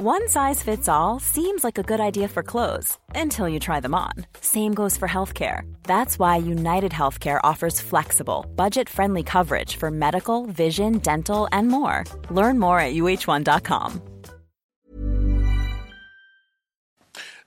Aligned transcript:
One 0.00 0.28
size 0.28 0.62
fits 0.62 0.88
all 0.88 1.18
seems 1.18 1.64
like 1.64 1.76
a 1.76 1.82
good 1.82 1.98
idea 1.98 2.28
for 2.28 2.44
clothes 2.44 2.96
until 3.16 3.48
you 3.48 3.58
try 3.58 3.80
them 3.80 3.96
on. 3.96 4.12
Same 4.40 4.72
goes 4.72 4.96
for 4.96 5.08
healthcare. 5.08 5.62
That's 5.82 6.20
why 6.20 6.36
United 6.36 6.92
Healthcare 6.92 7.40
offers 7.42 7.80
flexible, 7.80 8.46
budget 8.54 8.88
friendly 8.88 9.24
coverage 9.24 9.74
for 9.74 9.90
medical, 9.90 10.46
vision, 10.46 10.98
dental, 10.98 11.48
and 11.50 11.66
more. 11.66 12.04
Learn 12.30 12.60
more 12.60 12.78
at 12.78 12.94
uh1.com. 12.94 14.00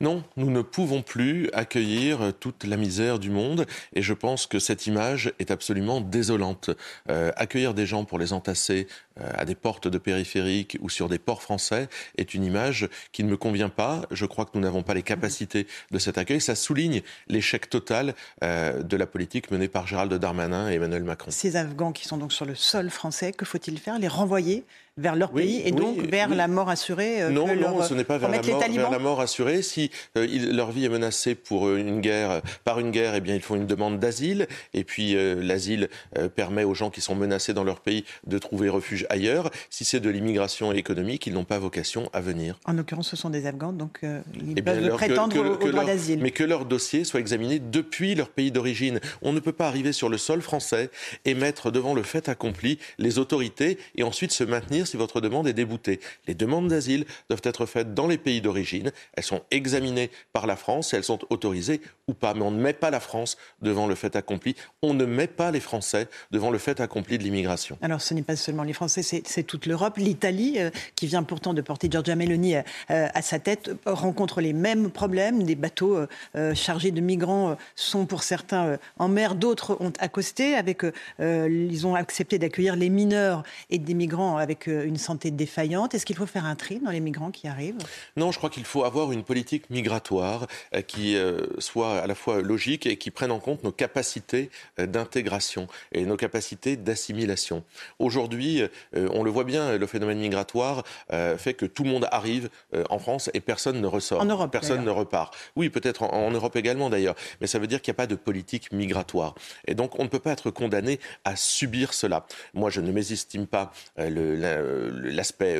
Non, 0.02 0.24
nous 0.36 0.50
ne 0.50 0.64
pouvons 0.64 1.04
plus 1.04 1.48
accueillir 1.54 2.34
toute 2.40 2.64
la 2.64 2.76
misère 2.76 3.20
du 3.20 3.30
monde 3.30 3.68
et 3.94 4.02
je 4.02 4.14
pense 4.16 4.48
que 4.48 4.58
cette 4.58 4.88
image 4.88 5.32
est 5.38 5.52
absolument 5.52 6.02
désolante. 6.02 6.72
Euh, 7.12 7.32
accueillir 7.36 7.76
des 7.76 7.86
gens 7.86 8.04
pour 8.04 8.18
les 8.18 8.34
entasser 8.34 8.88
à 9.20 9.46
des 9.46 9.56
portes 9.56 9.88
de 9.88 9.98
périphériques 9.98 10.78
ou 10.82 10.90
sur 10.90 11.10
des 11.10 11.20
ports 11.20 11.42
français 11.42 11.90
est 12.18 12.34
une 12.34 12.44
image 12.44 12.90
qui 13.12 13.24
ne 13.24 13.30
me 13.30 13.38
convient 13.38 13.70
pas. 13.70 14.02
Je 14.12 14.26
crois 14.26 14.46
que 14.46 14.52
nous 14.56 14.62
n'avons 14.62 14.84
pas 14.84 14.94
les 14.94 15.04
capacités 15.04 15.68
de 15.92 16.00
cet 16.00 16.18
accueil. 16.18 16.42
Ça 16.42 16.56
souligne 16.56 17.02
l'échec 17.28 17.70
total 17.70 18.16
euh, 18.44 18.82
de 18.84 18.98
la 18.98 19.06
politique 19.06 19.52
menée 19.52 19.68
par 19.68 19.88
Gérald 19.88 20.14
Darmanin 20.14 20.70
et 20.70 20.76
Emmanuel 20.76 21.04
Macron. 21.04 21.32
Ces 21.32 21.56
Afghans 21.56 21.92
qui 21.92 22.06
sont 22.06 22.18
donc 22.18 22.34
sur 22.34 22.46
le 22.46 22.56
sol 22.56 22.90
français, 22.90 23.32
que 23.32 23.46
faut-il 23.46 23.78
faire? 23.80 24.00
Les 24.00 24.08
renvoyer 24.08 24.64
vers 24.98 25.16
leur 25.16 25.32
pays 25.32 25.62
et 25.66 25.72
donc 25.72 26.00
vers 26.00 26.30
la 26.30 26.48
mort 26.48 26.70
assurée 26.70 27.24
euh, 27.24 27.30
Non, 27.30 27.48
non, 27.56 27.82
ce 27.82 27.94
n'est 27.94 28.04
pas 28.04 28.18
vers 28.18 28.30
la, 28.30 28.42
mort, 28.42 28.60
vers 28.60 28.92
la, 28.92 29.00
mort, 29.00 29.22
assurée. 29.22 29.62
Si 29.62 29.90
leur 30.16 30.72
vie 30.72 30.86
est 30.86 30.90
menacée 30.90 31.34
pour 31.34 31.74
une 31.74 32.02
guerre, 32.02 32.42
par 32.66 32.80
une 32.80 32.92
guerre, 32.92 33.16
eh 33.16 33.22
bien, 33.22 33.36
ils 33.36 33.42
font 33.42 33.56
une 33.56 33.68
demande 33.68 34.00
d'asile. 34.00 34.48
Et 34.74 34.84
puis, 34.84 35.16
l'asile 35.16 35.90
permet 36.36 36.66
aux 36.66 36.74
gens 36.74 36.90
qui 36.90 37.00
sont 37.00 37.16
menacés 37.16 37.54
dans 37.54 37.64
leur 37.64 37.80
pays 37.80 38.04
de 38.28 38.38
trouver 38.38 38.68
refuge 38.70 39.01
ailleurs. 39.10 39.50
Si 39.70 39.86
c'est 39.86 40.00
de 40.00 40.10
l'immigration 40.10 40.72
économique, 40.72 41.28
ils 41.28 41.34
n'ont 41.34 41.46
pas 41.46 41.60
vocation 41.60 42.10
à 42.14 42.22
venir. 42.22 42.60
En 42.66 42.74
l'occurrence, 42.74 43.10
ce 43.10 43.16
sont 43.16 43.30
des 43.30 43.46
Afghans, 43.46 43.74
donc 43.74 44.00
euh, 44.04 44.22
ils 44.36 44.54
eh 44.58 44.62
peuvent 44.62 44.90
prétendre 44.90 45.38
au, 45.38 45.70
droit 45.72 45.86
d'asile. 45.86 46.20
Mais 46.22 46.32
que 46.32 46.44
leur 46.44 46.66
dossier 46.66 47.04
soit 47.04 47.20
examiné 47.20 47.60
depuis 47.60 48.16
leur 48.16 48.30
pays 48.30 48.52
d'origine. 48.52 49.00
On 49.22 49.34
ne 49.34 49.40
peut 49.40 49.52
pas 49.54 49.68
arriver 49.68 49.94
sur 49.94 50.10
le 50.10 50.18
sol 50.18 50.42
français 50.42 50.90
et 51.26 51.34
mettre 51.34 51.72
devant 51.72 51.94
le 51.94 52.04
fait 52.04 52.30
accompli 52.30 52.80
les 52.98 53.20
autorités 53.20 53.78
et 53.96 54.04
ensuite 54.04 54.32
se 54.32 54.44
maintenir 54.44 54.88
si 54.88 54.98
votre 54.98 55.22
demande 55.22 55.48
est 55.48 55.54
déboutée. 55.54 56.00
Les 56.28 56.36
demandes 56.36 56.68
d'asile 56.68 57.06
doivent 57.30 57.42
être 57.44 57.66
faites 57.66 57.94
dans 57.94 58.08
les 58.08 58.18
pays 58.18 58.42
d'origine. 58.42 58.92
Elles 59.14 59.24
sont 59.24 59.42
examinées 59.52 60.12
par 60.34 60.48
la 60.48 60.56
France 60.56 60.94
et 60.94 60.98
elles 60.98 61.04
sont 61.04 61.20
autorisées 61.30 61.82
ou 62.08 62.14
pas. 62.14 62.34
Mais 62.34 62.42
on 62.42 62.52
ne 62.52 62.62
met 62.62 62.74
pas 62.74 62.92
la 62.92 63.00
France 63.00 63.38
devant 63.62 63.88
le 63.88 63.96
fait 63.96 64.16
accompli. 64.16 64.56
On 64.82 64.94
ne 64.94 65.06
met 65.06 65.28
pas 65.28 65.52
les 65.52 65.60
Français 65.60 66.08
devant 66.32 66.52
le 66.52 66.58
fait 66.58 66.82
accompli 66.82 67.18
de 67.18 67.24
l'immigration. 67.24 67.78
Alors 67.82 68.02
ce 68.02 68.14
n'est 68.14 68.22
pas 68.24 68.36
seulement 68.36 68.64
les 68.64 68.74
Français 68.74 68.91
c'est 68.92 69.44
toute 69.44 69.66
l'Europe. 69.66 69.98
L'Italie, 69.98 70.56
euh, 70.58 70.70
qui 70.96 71.08
vient 71.08 71.24
pourtant 71.24 71.54
de 71.54 71.62
porter 71.62 71.90
Giorgia 71.90 72.16
Meloni 72.16 72.56
euh, 72.56 72.62
à 72.90 73.22
sa 73.22 73.40
tête, 73.40 73.72
rencontre 73.86 74.42
les 74.42 74.54
mêmes 74.54 74.92
problèmes. 74.92 75.44
Des 75.44 75.56
bateaux 75.56 75.98
euh, 76.36 76.56
chargés 76.56 76.92
de 76.92 77.02
migrants 77.02 77.56
sont 77.76 78.06
pour 78.06 78.24
certains 78.24 78.78
en 79.00 79.08
mer, 79.08 79.36
d'autres 79.36 79.78
ont 79.80 79.94
accosté. 80.00 80.56
Avec, 80.56 80.84
ils 81.20 81.88
ont 81.88 81.96
accepté 81.96 82.38
d'accueillir 82.38 82.76
les 82.76 82.90
mineurs 82.90 83.44
et 83.70 83.78
des 83.78 83.94
migrants 83.94 84.38
avec 84.38 84.68
une 84.68 84.98
santé 84.98 85.32
défaillante. 85.32 85.94
Est-ce 85.96 86.06
qu'il 86.06 86.16
faut 86.16 86.26
faire 86.26 86.46
un 86.46 86.56
tri 86.56 86.80
dans 86.80 86.92
les 86.92 87.00
migrants 87.00 87.32
qui 87.32 87.48
arrivent? 87.48 87.78
Non, 88.18 88.32
je 88.32 88.38
crois 88.38 88.50
qu'il 88.50 88.66
faut 88.66 88.84
avoir 88.84 89.12
une 89.12 89.24
politique 89.24 89.70
migratoire 89.70 90.48
qui 90.88 91.16
soit 91.60 92.02
à 92.02 92.08
la 92.08 92.16
fois 92.16 92.42
logique 92.42 92.86
et 92.86 92.98
qui 92.98 93.12
prenne 93.12 93.32
en 93.32 93.40
compte 93.40 93.64
nos 93.64 93.72
capacités 93.72 94.50
d'intégration 94.78 95.68
et 95.92 96.06
nos 96.06 96.18
capacités 96.18 96.76
d'assimilation. 96.76 97.64
Aujourd'hui, 98.00 98.62
euh, 98.62 98.68
on 98.94 99.24
le 99.24 99.32
voit 99.32 99.44
bien, 99.44 99.78
le 99.78 99.88
phénomène 99.88 100.20
migratoire 100.20 100.84
euh, 101.12 101.38
fait 101.38 101.54
que 101.54 101.66
tout 101.66 101.84
le 101.84 101.90
monde 101.90 102.08
arrive 102.12 102.50
euh, 102.74 102.84
en 102.90 103.00
France 103.00 103.30
et 103.34 103.42
personne 103.42 103.82
ne 103.82 103.88
ressort. 103.88 104.22
En 104.22 104.26
Europe, 104.26 104.52
personne 104.52 104.84
ne 104.84 104.90
repart. 104.90 105.36
Oui, 105.56 105.70
peut-être 105.70 106.04
en, 106.04 106.32
Europe 106.32 106.56
également 106.56 106.90
d'ailleurs, 106.90 107.16
mais 107.42 107.48
ça 107.48 107.60
veut 107.60 107.68
dire 107.68 107.82
qu'il 107.82 107.92
n'y 107.92 107.96
a 107.96 108.02
pas 108.02 108.08
de 108.08 108.16
politique 108.16 108.72
migratoire. 108.72 109.36
Et 109.68 109.76
donc 109.76 110.00
on 110.00 110.04
ne 110.04 110.08
peut 110.08 110.20
pas 110.20 110.32
être 110.32 110.52
condamné 110.52 111.00
à 111.26 111.36
subir 111.36 111.94
cela. 111.94 112.26
Moi, 112.54 112.70
je 112.70 112.80
ne 112.80 112.92
mésestime 112.92 113.48
pas 113.48 113.72
l'aspect 113.98 115.58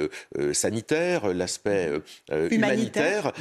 sanitaire, 0.54 1.34
l'aspect 1.34 1.92
humanitaire, 2.50 3.34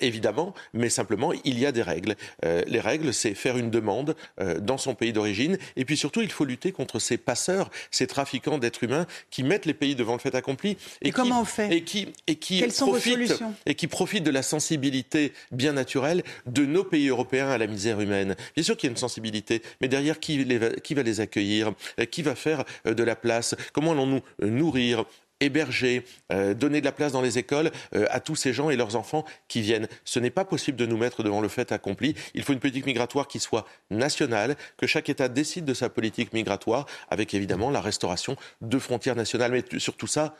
évidemment, 0.00 0.54
mais 0.72 0.88
simplement 0.88 1.32
il 1.44 1.58
y 1.58 1.66
a 1.66 1.72
des 1.72 1.82
règles. 1.82 2.14
les 2.42 2.80
règles, 2.80 3.12
c'est 3.12 3.34
faire 3.34 3.56
une 3.56 3.70
demande 3.70 4.14
dans 4.60 4.78
son 4.78 4.94
pays 4.94 5.12
d'origine, 5.12 5.58
et 5.76 5.84
puis 5.84 5.96
surtout, 5.96 6.22
il 6.22 6.30
faut 6.30 6.44
lutter 6.44 6.72
contre 6.72 6.98
ces 6.98 7.16
passeurs, 7.16 7.70
ces 7.90 8.06
trafiquants 8.06 8.58
d'êtres 8.58 8.84
humains 8.84 9.06
qui 9.30 9.42
mettent 9.42 9.66
les 9.66 9.74
pays 9.74 9.94
devant 9.94 10.14
le 10.14 10.18
fait 10.18 10.34
accompli. 10.34 10.76
Et, 11.02 11.10
comment 11.10 11.42
on 11.42 11.44
fait 11.44 11.74
Et 11.74 11.82
qui, 11.82 12.08
et 12.26 12.36
qui 12.36 12.62
profitent, 12.62 13.42
et 13.66 13.74
qui 13.74 13.86
profitent 13.86 14.24
de 14.24 14.30
la 14.30 14.42
sensibilité 14.42 15.32
bien 15.52 15.72
naturelle 15.72 16.22
de 16.46 16.64
nos 16.64 16.84
pays 16.84 17.08
européens 17.08 17.48
à 17.48 17.58
la 17.58 17.66
misère 17.66 18.00
humaine. 18.00 18.36
Bien 18.54 18.64
sûr 18.64 18.76
qu'il 18.76 18.88
y 18.88 18.90
a 18.90 18.92
une 18.92 18.96
sensibilité, 18.96 19.62
mais 19.80 19.88
derrière, 19.88 20.20
qui, 20.20 20.46
qui 20.82 20.94
va 20.94 21.02
les 21.02 21.20
accueillir? 21.20 21.72
Qui 22.10 22.22
va 22.22 22.34
faire 22.34 22.64
euh, 22.86 22.94
de 22.94 23.02
la 23.02 23.16
place? 23.16 23.54
Comment 23.72 23.92
allons-nous 23.92 24.22
euh, 24.42 24.50
nourrir 24.50 25.04
héberger, 25.40 26.04
euh, 26.32 26.54
donner 26.54 26.80
de 26.80 26.86
la 26.86 26.92
place 26.92 27.12
dans 27.12 27.22
les 27.22 27.38
écoles 27.38 27.70
à 28.10 28.20
tous 28.20 28.36
ces 28.36 28.52
gens 28.52 28.70
et 28.70 28.76
leurs 28.76 28.96
enfants 28.96 29.24
qui 29.48 29.60
viennent. 29.60 29.88
Ce 30.04 30.18
n'est 30.18 30.30
pas 30.30 30.44
possible 30.44 30.76
de 30.76 30.86
nous 30.86 30.96
mettre 30.96 31.22
devant 31.22 31.40
le 31.40 31.48
fait 31.48 31.72
accompli. 31.72 32.14
Il 32.34 32.42
faut 32.42 32.52
une 32.52 32.60
politique 32.60 32.86
migratoire 32.86 33.28
qui 33.28 33.38
soit 33.38 33.66
nationale, 33.90 34.56
que 34.76 34.86
chaque 34.86 35.08
État 35.08 35.28
décide 35.28 35.64
de 35.64 35.74
sa 35.74 35.88
politique 35.88 36.32
migratoire, 36.32 36.86
avec 37.10 37.34
évidemment 37.34 37.70
la 37.70 37.80
restauration 37.80 38.36
de 38.60 38.78
frontières 38.78 39.16
nationales. 39.16 39.52
Mais 39.52 39.64
surtout 39.78 40.06
ça, 40.06 40.34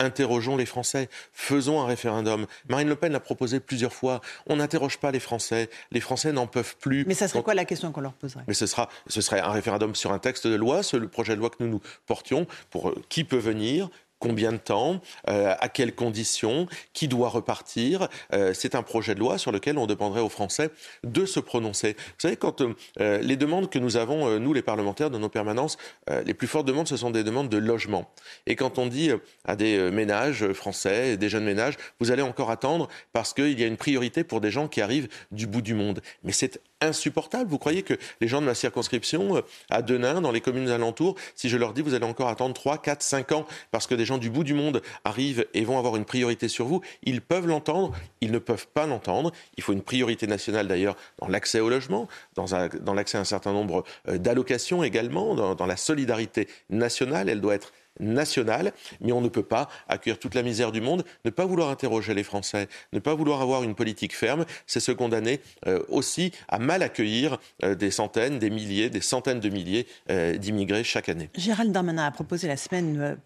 interrogeons 0.00 0.56
les 0.56 0.66
Français, 0.66 1.08
faisons 1.32 1.80
un 1.80 1.86
référendum. 1.86 2.46
Marine 2.68 2.88
Le 2.88 2.96
Pen 2.96 3.12
l'a 3.12 3.20
proposé 3.20 3.60
plusieurs 3.60 3.92
fois. 3.92 4.20
On 4.46 4.56
n'interroge 4.56 4.98
pas 4.98 5.10
les 5.10 5.20
Français. 5.20 5.68
Les 5.90 6.00
Français 6.00 6.32
n'en 6.32 6.46
peuvent 6.46 6.76
plus. 6.76 7.04
Mais 7.06 7.14
ça 7.14 7.28
serait 7.28 7.42
quoi 7.42 7.54
la 7.54 7.64
question 7.64 7.90
qu'on 7.92 8.00
leur 8.00 8.12
poserait? 8.12 8.44
Mais 8.46 8.54
ce, 8.54 8.66
sera, 8.66 8.88
ce 9.08 9.20
serait 9.20 9.40
un 9.40 9.50
référendum 9.50 9.94
sur 9.94 10.12
un 10.12 10.18
texte 10.18 10.46
de 10.46 10.54
loi, 10.54 10.82
ce, 10.82 10.96
le 10.96 11.08
projet 11.08 11.34
de 11.34 11.40
loi 11.40 11.50
que 11.50 11.56
nous 11.60 11.68
nous 11.68 11.80
portions, 12.06 12.46
pour 12.70 12.90
euh, 12.90 13.02
qui 13.08 13.24
peut 13.24 13.38
venir, 13.38 13.90
combien 14.18 14.52
de 14.52 14.58
temps, 14.58 15.00
euh, 15.28 15.54
à 15.58 15.68
quelles 15.68 15.94
conditions, 15.94 16.66
qui 16.92 17.08
doit 17.08 17.28
repartir. 17.28 18.08
Euh, 18.32 18.52
c'est 18.54 18.74
un 18.74 18.82
projet 18.82 19.14
de 19.14 19.20
loi 19.20 19.38
sur 19.38 19.52
lequel 19.52 19.78
on 19.78 19.86
demanderait 19.86 20.20
aux 20.20 20.28
Français 20.28 20.70
de 21.04 21.26
se 21.26 21.40
prononcer. 21.40 21.94
Vous 21.98 22.14
savez, 22.18 22.36
quand 22.36 22.62
euh, 23.00 23.18
les 23.18 23.36
demandes 23.36 23.70
que 23.70 23.78
nous 23.78 23.96
avons, 23.96 24.38
nous 24.38 24.52
les 24.52 24.62
parlementaires, 24.62 25.10
dans 25.10 25.18
nos 25.18 25.28
permanences, 25.28 25.78
les 26.24 26.34
plus 26.34 26.46
fortes 26.46 26.66
demandes, 26.66 26.88
ce 26.88 26.96
sont 26.96 27.10
des 27.10 27.24
demandes 27.24 27.48
de 27.48 27.56
logement. 27.56 28.10
Et 28.46 28.56
quand 28.56 28.78
on 28.78 28.86
dit 28.86 29.10
à 29.44 29.56
des 29.56 29.90
ménages 29.90 30.52
français, 30.52 31.16
des 31.16 31.28
jeunes 31.28 31.44
ménages, 31.44 31.74
vous 32.00 32.10
allez 32.10 32.22
encore 32.22 32.50
attendre 32.50 32.88
parce 33.12 33.32
qu'il 33.32 33.58
y 33.58 33.64
a 33.64 33.66
une 33.66 33.76
priorité 33.76 34.24
pour 34.24 34.40
des 34.40 34.50
gens 34.50 34.68
qui 34.68 34.80
arrivent 34.80 35.08
du 35.30 35.46
bout 35.46 35.62
du 35.62 35.74
monde. 35.74 36.00
Mais 36.24 36.32
c'est 36.32 36.60
insupportable. 36.80 37.50
Vous 37.50 37.58
croyez 37.58 37.82
que 37.82 37.94
les 38.20 38.28
gens 38.28 38.40
de 38.40 38.46
ma 38.46 38.54
circonscription, 38.54 39.42
à 39.70 39.82
Denain, 39.82 40.20
dans 40.20 40.30
les 40.30 40.40
communes 40.40 40.68
alentours, 40.68 41.16
si 41.34 41.48
je 41.48 41.56
leur 41.56 41.72
dis 41.72 41.82
vous 41.82 41.94
allez 41.94 42.04
encore 42.04 42.28
attendre 42.28 42.54
3, 42.54 42.78
4, 42.78 43.02
5 43.02 43.32
ans 43.32 43.46
parce 43.70 43.86
que 43.86 43.94
des 43.94 44.04
gens 44.04 44.18
du 44.18 44.30
bout 44.30 44.44
du 44.44 44.54
monde 44.54 44.82
arrivent 45.04 45.46
et 45.54 45.64
vont 45.64 45.78
avoir 45.78 45.96
une 45.96 46.04
priorité 46.04 46.48
sur 46.48 46.66
vous, 46.66 46.80
ils 47.02 47.20
peuvent 47.20 47.46
l'entendre, 47.46 47.92
ils 48.20 48.30
ne 48.30 48.38
peuvent 48.38 48.68
pas 48.68 48.86
l'entendre. 48.86 49.32
Il 49.56 49.62
faut 49.62 49.72
une 49.72 49.82
priorité 49.82 50.26
nationale 50.26 50.68
d'ailleurs 50.68 50.96
dans 51.18 51.28
l'accès 51.28 51.60
au 51.60 51.68
logement, 51.68 52.08
dans, 52.34 52.94
l'accès 52.94 53.18
à 53.18 53.20
un 53.20 53.24
certain 53.24 53.52
nombre 53.52 53.84
euh, 54.08 54.18
d'allocations 54.18 54.82
également, 54.82 55.34
dans 55.34 55.66
la 55.66 55.76
solidarité 55.76 56.48
nationale. 56.70 57.28
Elle 57.28 57.40
doit 57.40 57.54
être 57.54 57.72
nationale, 58.00 58.72
mais 59.00 59.12
on 59.12 59.20
ne 59.20 59.28
peut 59.28 59.42
pas 59.42 59.68
accueillir 59.88 60.18
toute 60.18 60.34
la 60.34 60.42
misère 60.42 60.72
du 60.72 60.80
monde, 60.80 61.04
ne 61.24 61.30
pas 61.30 61.46
vouloir 61.46 61.70
interroger 61.70 62.14
les 62.14 62.22
Français, 62.22 62.68
ne 62.92 62.98
pas 62.98 63.14
vouloir 63.14 63.40
avoir 63.40 63.62
une 63.62 63.74
politique 63.74 64.14
ferme, 64.14 64.44
c'est 64.66 64.80
se 64.80 64.92
condamner 64.92 65.40
euh, 65.66 65.82
aussi 65.88 66.32
à 66.48 66.58
mal 66.58 66.82
accueillir 66.82 67.38
euh, 67.62 67.74
des 67.74 67.90
centaines, 67.90 68.38
des 68.38 68.50
milliers, 68.50 68.90
des 68.90 69.00
centaines 69.00 69.40
de 69.40 69.48
milliers 69.48 69.86
euh, 70.10 70.36
d'immigrés 70.36 70.84
chaque 70.84 71.08
année. 71.08 71.30
Gérald 71.36 71.72
Darmanin 71.72 72.06
a 72.06 72.10
proposé 72.10 72.48
la 72.48 72.56
semaine 72.56 73.16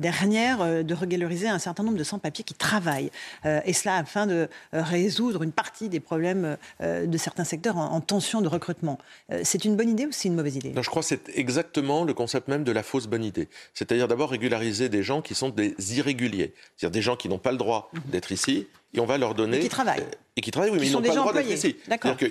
dernière 0.00 0.84
de 0.84 0.94
régulariser 0.94 1.48
un 1.48 1.58
certain 1.58 1.82
nombre 1.82 1.98
de 1.98 2.04
sans-papiers 2.04 2.44
qui 2.44 2.54
travaillent, 2.54 3.10
et 3.44 3.72
cela 3.72 3.96
afin 3.96 4.26
de 4.26 4.48
résoudre 4.72 5.42
une 5.42 5.52
partie 5.52 5.88
des 5.88 6.00
problèmes 6.00 6.56
de 6.80 7.18
certains 7.18 7.44
secteurs 7.44 7.76
en, 7.76 8.00
tension 8.00 8.40
de 8.40 8.48
recrutement. 8.48 8.98
c'est 9.42 9.64
une 9.64 9.76
bonne 9.76 9.90
idée 9.90 10.06
ou 10.06 10.12
c'est 10.12 10.28
une 10.28 10.34
mauvaise 10.34 10.56
idée? 10.56 10.70
Non, 10.70 10.82
Je 10.82 10.90
crois 10.90 11.02
que 11.02 11.08
c'est 11.08 11.28
exactement 11.36 12.04
le 12.04 12.14
concept 12.14 12.48
même 12.48 12.64
de 12.64 12.72
la 12.72 12.82
fausse 12.82 13.06
bonne 13.06 13.24
idée. 13.24 13.48
C'est-à-dire 13.74 14.08
d'abord 14.18 14.30
régulariser 14.30 14.88
des 14.88 15.04
gens 15.04 15.22
qui 15.22 15.36
sont 15.36 15.48
des 15.48 15.76
irréguliers, 15.96 16.52
c'est-à-dire 16.76 16.92
des 16.92 17.02
gens 17.02 17.14
qui 17.14 17.28
n'ont 17.28 17.38
pas 17.38 17.52
le 17.52 17.56
droit 17.56 17.88
d'être 18.06 18.32
ici 18.32 18.66
et 18.92 18.98
on 18.98 19.06
va 19.06 19.16
leur 19.16 19.36
donner. 19.36 19.58
Et 19.58 19.60
qui 19.60 19.68
travaillent. 19.68 20.04
Et 20.36 20.40
qui 20.40 20.50
travaillent, 20.50 20.72
oui, 20.72 20.78
mais 20.80 20.88
ils 20.88 20.92
n'ont 20.92 21.00
pas 21.00 21.08
le 21.08 21.14
droit 21.14 21.32
d'être 21.32 21.48
ici. 21.48 21.76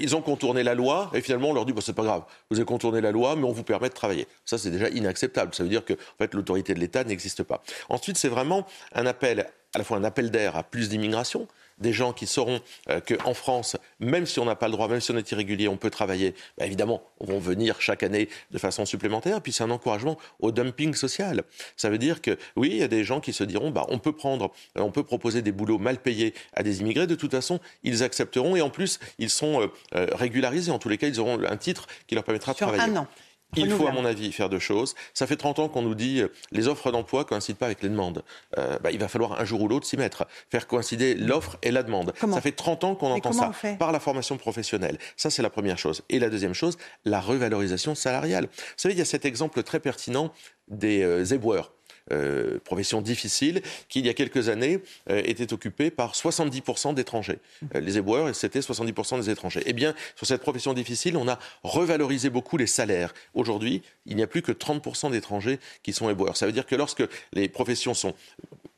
Ils 0.01 0.13
ont 0.13 0.21
contourné 0.21 0.63
la 0.63 0.75
loi 0.75 1.09
et 1.13 1.21
finalement 1.21 1.51
on 1.51 1.53
leur 1.53 1.65
dit 1.65 1.71
bon, 1.71 1.79
c'est 1.79 1.93
pas 1.93 2.03
grave, 2.03 2.23
vous 2.51 2.57
avez 2.57 2.65
contourné 2.65 2.99
la 2.99 3.11
loi, 3.11 3.37
mais 3.37 3.45
on 3.45 3.53
vous 3.53 3.63
permet 3.63 3.87
de 3.87 3.93
travailler. 3.93 4.27
Ça, 4.43 4.57
c'est 4.57 4.69
déjà 4.69 4.89
inacceptable. 4.89 5.55
Ça 5.55 5.63
veut 5.63 5.69
dire 5.69 5.85
que 5.85 5.93
en 5.93 6.17
fait, 6.17 6.33
l'autorité 6.33 6.73
de 6.73 6.79
l'État 6.79 7.05
n'existe 7.05 7.43
pas. 7.43 7.63
Ensuite, 7.87 8.17
c'est 8.17 8.27
vraiment 8.27 8.67
un 8.93 9.05
appel, 9.05 9.47
à 9.73 9.77
la 9.77 9.85
fois 9.85 9.95
un 9.95 10.03
appel 10.03 10.29
d'air 10.29 10.57
à 10.57 10.63
plus 10.63 10.89
d'immigration, 10.89 11.47
des 11.79 11.93
gens 11.93 12.13
qui 12.13 12.27
sauront 12.27 12.59
euh, 12.89 12.99
qu'en 12.99 13.33
France, 13.33 13.77
même 13.99 14.25
si 14.25 14.39
on 14.39 14.45
n'a 14.45 14.55
pas 14.55 14.67
le 14.67 14.73
droit, 14.73 14.87
même 14.87 15.01
si 15.01 15.11
on 15.11 15.17
est 15.17 15.31
irrégulier, 15.31 15.67
on 15.67 15.77
peut 15.77 15.89
travailler, 15.89 16.33
bah, 16.57 16.65
évidemment, 16.65 17.03
on 17.19 17.25
vont 17.25 17.39
venir 17.39 17.81
chaque 17.81 18.03
année 18.03 18.29
de 18.51 18.57
façon 18.57 18.85
supplémentaire. 18.85 19.41
Puis 19.41 19.51
c'est 19.51 19.63
un 19.63 19.71
encouragement 19.71 20.17
au 20.39 20.51
dumping 20.51 20.93
social. 20.93 21.43
Ça 21.75 21.89
veut 21.89 21.97
dire 21.97 22.21
que 22.21 22.37
oui, 22.55 22.69
il 22.71 22.77
y 22.77 22.83
a 22.83 22.87
des 22.87 23.03
gens 23.03 23.19
qui 23.19 23.33
se 23.33 23.43
diront, 23.43 23.71
bah, 23.71 23.85
on 23.89 23.99
peut 23.99 24.13
prendre, 24.13 24.51
euh, 24.77 24.81
on 24.81 24.91
peut 24.91 25.03
proposer 25.03 25.41
des 25.41 25.51
boulots 25.51 25.79
mal 25.79 25.97
payés 25.97 26.33
à 26.53 26.63
des 26.63 26.81
immigrés. 26.81 27.07
De 27.07 27.15
toute 27.15 27.31
façon, 27.31 27.59
ils 27.83 28.03
accepteront 28.03 28.55
et 28.55 28.61
en 28.61 28.69
plus, 28.69 28.99
ils 29.19 29.29
sont 29.29 29.69
euh, 29.95 30.07
régularisés. 30.13 30.71
En 30.71 30.79
tous 30.79 30.89
les 30.89 30.97
cas, 30.97 31.07
ils 31.07 31.19
auront 31.19 31.43
un 31.43 31.57
titre 31.57 31.87
qui 32.07 32.15
leur 32.15 32.23
permettra 32.23 32.53
de 32.53 32.57
travailler. 32.57 32.83
Un 32.83 32.97
an. 32.97 33.07
Il 33.55 33.71
faut, 33.71 33.87
à 33.87 33.91
mon 33.91 34.05
avis, 34.05 34.31
faire 34.31 34.49
deux 34.49 34.59
choses. 34.59 34.93
Ça 35.13 35.25
fait 35.25 35.37
30 35.37 35.59
ans 35.59 35.69
qu'on 35.69 35.81
nous 35.81 35.95
dit 35.95 36.21
euh, 36.21 36.27
les 36.51 36.67
offres 36.67 36.91
d'emploi 36.91 37.23
coïncident 37.23 37.57
pas 37.57 37.67
avec 37.67 37.81
les 37.81 37.89
demandes. 37.89 38.23
Euh, 38.57 38.77
bah, 38.79 38.91
il 38.91 38.99
va 38.99 39.07
falloir 39.07 39.39
un 39.39 39.45
jour 39.45 39.61
ou 39.61 39.67
l'autre 39.67 39.87
s'y 39.87 39.97
mettre, 39.97 40.27
faire 40.49 40.67
coïncider 40.67 41.15
l'offre 41.15 41.57
et 41.63 41.71
la 41.71 41.83
demande. 41.83 42.13
ça 42.19 42.41
fait 42.41 42.51
30 42.51 42.83
ans 42.83 42.95
qu'on 42.95 43.11
entend 43.11 43.31
ça 43.31 43.51
par 43.79 43.91
la 43.91 43.99
formation 43.99 44.37
professionnelle. 44.37 44.97
Ça, 45.15 45.29
c'est 45.29 45.41
la 45.41 45.49
première 45.49 45.77
chose. 45.77 46.03
Et 46.09 46.19
la 46.19 46.29
deuxième 46.29 46.53
chose, 46.53 46.77
la 47.05 47.21
revalorisation 47.21 47.95
salariale. 47.95 48.45
Vous 48.45 48.73
savez, 48.75 48.95
il 48.95 48.99
y 48.99 49.01
a 49.01 49.05
cet 49.05 49.25
exemple 49.25 49.63
très 49.63 49.79
pertinent 49.79 50.33
des 50.67 51.01
euh, 51.03 51.25
éboueurs. 51.25 51.71
Euh, 52.11 52.59
profession 52.63 53.01
difficile, 53.01 53.61
qui 53.89 53.99
il 53.99 54.05
y 54.05 54.09
a 54.09 54.13
quelques 54.13 54.47
années 54.49 54.79
euh, 55.09 55.21
était 55.25 55.51
occupée 55.51 55.91
par 55.91 56.13
70% 56.13 56.93
d'étrangers. 56.93 57.39
Euh, 57.75 57.81
les 57.81 57.97
éboueurs, 57.97 58.33
c'était 58.33 58.59
70% 58.59 59.19
des 59.19 59.29
étrangers. 59.29 59.61
Eh 59.65 59.73
bien, 59.73 59.93
sur 60.15 60.25
cette 60.25 60.41
profession 60.41 60.73
difficile, 60.73 61.17
on 61.17 61.27
a 61.27 61.37
revalorisé 61.63 62.29
beaucoup 62.29 62.57
les 62.57 62.67
salaires. 62.67 63.13
Aujourd'hui, 63.33 63.81
il 64.05 64.15
n'y 64.15 64.23
a 64.23 64.27
plus 64.27 64.41
que 64.41 64.51
30% 64.51 65.11
d'étrangers 65.11 65.59
qui 65.83 65.91
sont 65.91 66.09
éboueurs. 66.09 66.37
Ça 66.37 66.45
veut 66.45 66.53
dire 66.53 66.65
que 66.65 66.75
lorsque 66.75 67.03
les 67.33 67.49
professions 67.49 67.93
sont 67.93 68.13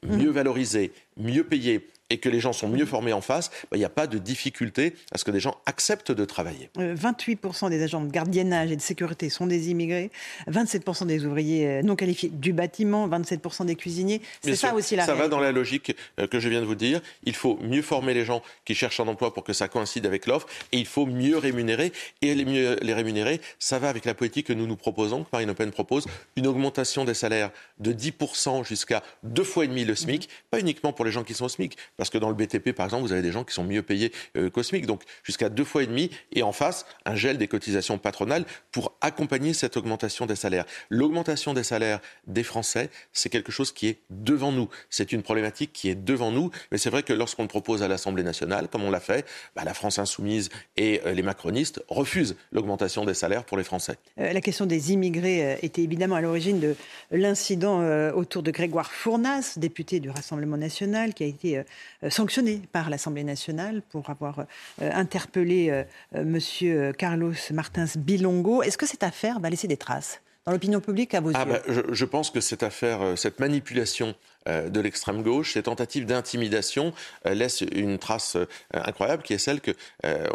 mieux 0.04 0.32
valorisées, 0.32 0.92
mieux 1.18 1.44
payées, 1.44 1.88
et 2.10 2.18
que 2.18 2.30
les 2.30 2.40
gens 2.40 2.54
sont 2.54 2.68
mieux 2.68 2.86
formés 2.86 3.14
en 3.14 3.22
face, 3.22 3.52
bah, 3.70 3.78
il 3.78 3.80
n'y 3.80 3.86
a 3.86 3.90
pas 3.90 4.08
de 4.08 4.18
difficulté 4.18 4.96
à 5.12 5.18
ce 5.18 5.24
que 5.24 5.32
des 5.32 5.40
gens 5.40 5.58
acceptent 5.66 6.12
de 6.12 6.26
travailler. 6.26 6.70
28% 6.78 7.66
euh, 7.66 7.70
des 7.70 7.84
agents 7.84 8.02
de 8.02 8.12
gardiennage 8.12 8.72
et 8.72 8.76
de 8.76 8.82
sécurité 8.82 9.30
sont 9.30 9.48
des 9.48 9.70
immigrés, 9.70 10.12
27% 10.50 11.06
des 11.06 11.26
ouvriers 11.26 11.68
euh, 11.68 11.82
non 11.82 11.96
qualifiés 11.96 12.30
du 12.30 12.54
bâtiment, 12.54 13.08
27% 13.08 13.66
des 13.66 13.76
cuisiniers. 13.76 14.22
C'est 14.42 14.56
ça 14.56 14.74
aussi 14.74 14.96
la 14.96 15.06
Ça 15.06 15.16
va 15.16 15.28
dans 15.28 15.40
la 15.40 15.52
logique 15.52 15.96
euh, 16.20 16.28
que 16.28 16.40
je 16.40 16.50
viens 16.50 16.62
de 16.62 16.66
vous 16.66 16.76
dire. 16.76 17.02
Il 17.24 17.36
faut 17.36 17.58
mieux 17.62 17.82
former 17.82 18.14
les 18.14 18.26
gens 18.26 18.42
qui 18.66 18.76
cherchent 18.76 19.00
un 19.00 19.08
emploi 19.08 19.34
pour 19.34 19.44
que 19.44 19.54
ça 19.54 19.68
coïncide 19.68 20.06
avec 20.06 20.26
l'offre 20.26 20.48
et 20.72 20.78
il 20.78 20.86
faut 20.86 21.06
mieux 21.06 21.38
rémunérer. 21.38 21.92
Et 22.22 22.34
les 22.36 22.46
mieux 22.46 22.78
les 22.82 22.94
rémunérer, 22.94 23.42
ça 23.60 23.80
va 23.80 23.90
avec 23.90 24.06
la 24.06 24.14
politique 24.14 24.48
que 24.48 24.54
nous 24.54 24.68
nous 24.68 24.76
proposons, 24.76 25.24
que 25.24 25.30
Marine 25.32 25.50
Le 25.50 25.54
Pen 25.54 25.72
propose, 25.72 26.06
une 26.36 26.48
augmentation 26.48 27.06
des 27.06 27.14
salaires 27.14 27.52
de 27.80 27.94
10% 27.94 28.66
jusqu'à 28.66 29.04
deux 29.24 29.44
fois 29.44 29.66
et 29.66 29.68
demi 29.68 29.86
le 29.86 29.96
SMIC, 29.96 30.26
mmh. 30.26 30.32
pas 30.50 30.60
uniquement 30.60 30.94
pour 30.94 31.06
les 31.06 31.12
gens 31.12 31.24
qui 31.24 31.34
sont 31.34 31.46
au 31.46 31.50
SMIC, 31.50 31.78
parce 32.00 32.10
que 32.10 32.18
dans 32.18 32.30
le 32.30 32.36
BTP, 32.36 32.72
par 32.72 32.86
exemple, 32.86 33.04
vous 33.04 33.12
avez 33.12 33.22
des 33.22 33.32
gens 33.32 33.44
qui 33.44 33.54
sont 33.54 33.64
mieux 33.64 33.84
payés 33.84 34.12
euh, 34.38 34.50
cosmiques, 34.50 34.88
donc 34.88 35.04
jusqu'à 35.24 35.50
deux 35.50 35.64
fois 35.64 35.84
et 35.84 35.86
demi, 35.86 36.10
et 36.32 36.42
en 36.42 36.52
face, 36.52 36.86
un 37.06 37.14
gel 37.14 37.38
des 37.38 37.48
cotisations 37.48 38.00
patronales 38.00 38.46
pour 38.72 38.94
accompagner 39.02 39.54
cette 39.54 39.78
augmentation 39.78 40.26
des 40.26 40.36
salaires. 40.36 40.66
L'augmentation 40.90 41.54
des 41.54 41.64
salaires 41.64 42.00
des 42.26 42.44
Français, 42.44 42.90
c'est 43.14 43.30
quelque 43.30 43.52
chose 43.52 43.72
qui 43.72 43.88
est 43.88 44.00
devant 44.10 44.52
nous. 44.52 44.70
C'est 44.90 45.12
une 45.12 45.22
problématique 45.22 45.74
qui 45.74 45.90
est 45.90 45.96
devant 45.96 46.32
nous, 46.32 46.50
mais 46.72 46.78
c'est 46.80 46.90
vrai 46.90 47.04
que 47.04 47.14
lorsqu'on 47.14 47.44
le 47.44 47.50
propose 47.50 47.84
à 47.84 47.88
l'Assemblée 47.88 48.24
nationale, 48.24 48.70
comme 48.70 48.84
on 48.84 48.92
l'a 48.92 49.00
fait, 49.00 49.28
bah, 49.56 49.64
la 49.66 49.74
France 49.74 50.00
insoumise 50.00 50.50
et 50.78 51.02
euh, 51.06 51.14
les 51.14 51.22
macronistes 51.22 51.84
refusent 51.90 52.38
l'augmentation 52.52 53.06
des 53.06 53.14
salaires 53.14 53.44
pour 53.44 53.58
les 53.58 53.64
Français. 53.64 53.98
Euh, 54.20 54.34
la 54.34 54.42
question 54.42 54.66
des 54.66 54.94
immigrés 54.94 55.60
était 55.62 55.82
évidemment 55.82 56.16
à 56.16 56.22
l'origine 56.22 56.60
de 56.60 56.76
l'incident 57.12 57.80
autour 58.14 58.42
de 58.42 58.52
Grégoire 58.52 58.92
Fournas, 58.92 59.56
député 59.58 60.00
du 60.00 60.10
Rassemblement 60.10 60.58
national, 60.58 61.14
qui 61.14 61.24
a 61.24 61.28
été 61.28 61.58
euh, 61.58 61.64
sanctionné 62.10 62.62
par 62.72 62.90
l'Assemblée 62.90 63.24
nationale 63.24 63.82
pour 63.90 64.10
avoir 64.10 64.40
euh, 64.40 64.46
interpellé 64.94 65.70
euh, 65.70 65.84
M. 66.14 66.94
Carlos 66.94 67.34
Martins 67.52 67.88
Bilongo. 67.98 68.64
Est-ce 68.64 68.78
que 68.78 68.86
cette 68.86 69.04
affaire 69.04 69.40
va 69.40 69.50
laisser 69.50 69.68
des 69.68 69.78
traces 69.78 70.22
dans 70.46 70.54
l'opinion 70.54 70.80
publique 70.80 71.14
à 71.14 71.20
vos 71.20 71.32
ah 71.36 71.46
yeux 71.46 71.52
bah, 71.52 71.84
je, 71.92 72.06
pense 72.06 72.32
que 72.32 72.40
cette 72.40 72.64
affaire, 72.64 73.18
cette 73.18 73.40
manipulation 73.40 74.16
de 74.48 74.80
l'extrême 74.80 75.22
gauche, 75.22 75.54
ces 75.54 75.64
tentatives 75.64 76.06
d'intimidation 76.06 76.94
laissent 77.26 77.62
une 77.62 78.00
trace 78.00 78.38
incroyable 78.74 79.22
qui 79.22 79.34
est 79.34 79.38
celle 79.38 79.60
que 79.60 79.72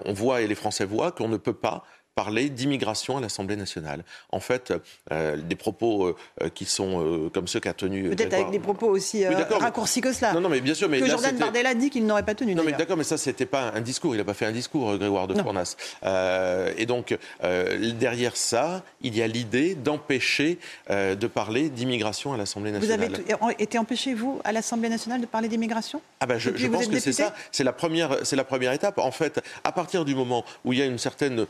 on 0.05 0.13
voit 0.13 0.43
et 0.43 0.47
les 0.47 0.55
Français 0.55 0.85
voient 0.85 1.11
qu'on 1.11 1.27
ne 1.27 1.39
peut 1.39 1.55
pas 1.55 1.85
parler 2.15 2.49
d'immigration 2.49 3.17
à 3.17 3.21
l'Assemblée 3.21 3.57
nationale. 3.57 4.05
En 4.31 4.41
fait, 4.41 4.73
euh, 5.11 5.37
des 5.37 5.57
propos 5.57 6.07
euh, 6.07 6.17
euh, 6.43 6.49
qui 6.49 6.65
sont 6.65 7.31
comme 7.33 7.49
ceux 7.49 7.61
qu'a 7.61 7.73
tenu. 7.73 8.11
Peut-être 8.11 8.35
avec 8.35 8.51
des 8.51 8.59
propos 8.59 8.87
aussi 8.87 9.25
raccourcis 9.27 10.01
que 10.01 10.13
cela. 10.13 10.33
Non, 10.33 10.41
non, 10.41 10.49
mais 10.49 10.61
bien 10.61 10.75
sûr. 10.75 10.89
Mais 10.89 11.01
que 11.01 11.07
Jordan 11.07 11.37
Bardella 11.37 11.75
dit 11.75 11.91
qu'il 11.91 12.07
n'aurait 12.07 12.25
pas 12.25 12.35
tenu. 12.35 12.55
Non, 12.55 12.63
mais 12.65 12.73
d'accord, 12.73 12.97
mais 12.97 13.05
ça, 13.05 13.19
c'était 13.19 13.47
pas 13.47 13.73
un 13.75 13.81
discours. 13.81 14.15
Il 14.15 14.19
n'a 14.19 14.25
pas 14.25 14.35
fait 14.35 14.47
un 14.47 14.53
discours, 14.53 14.97
Grégoire 14.97 15.27
de 15.27 15.35
Fournas. 15.35 15.77
et 16.77 16.87
donc, 16.87 17.17
derrière 17.99 18.37
ça, 18.37 18.83
il 19.03 19.17
y 19.17 19.23
a 19.23 19.27
l'idée 19.27 19.75
d'empêcher 19.75 20.59
de 20.91 21.27
parler 21.27 21.69
d'immigration 21.69 22.33
à 22.33 22.37
l'Assemblée 22.37 22.71
nationale. 22.71 23.11
Vous 23.11 23.35
avez 23.45 23.55
été 23.63 23.79
empêché, 23.79 24.15
vous, 24.15 24.41
à 24.45 24.53
l'Assemblée 24.53 24.89
nationale, 24.89 25.21
de 25.21 25.27
parler 25.27 25.49
d'immigration? 25.49 26.01
Ah 26.21 26.27
ben, 26.27 26.39
je, 26.39 26.51
je 26.55 26.67
pense 26.69 26.87
que 26.87 27.01
c'est 27.01 27.13
ça. 27.13 27.35
C'est 27.51 27.65
la 27.65 27.73
première, 27.73 28.19
c'est 28.23 28.37
la 28.37 28.45
première 28.45 28.73
étape. 28.73 28.99
En 28.99 29.11
fait, 29.11 29.41
à 29.65 29.73
partir 29.73 30.05
du 30.05 30.15
moment 30.15 30.45
où 30.65 30.73
il 30.73 30.79
y 30.79 30.83
a 30.83 30.87
une 30.87 30.99
certaine 30.99 31.47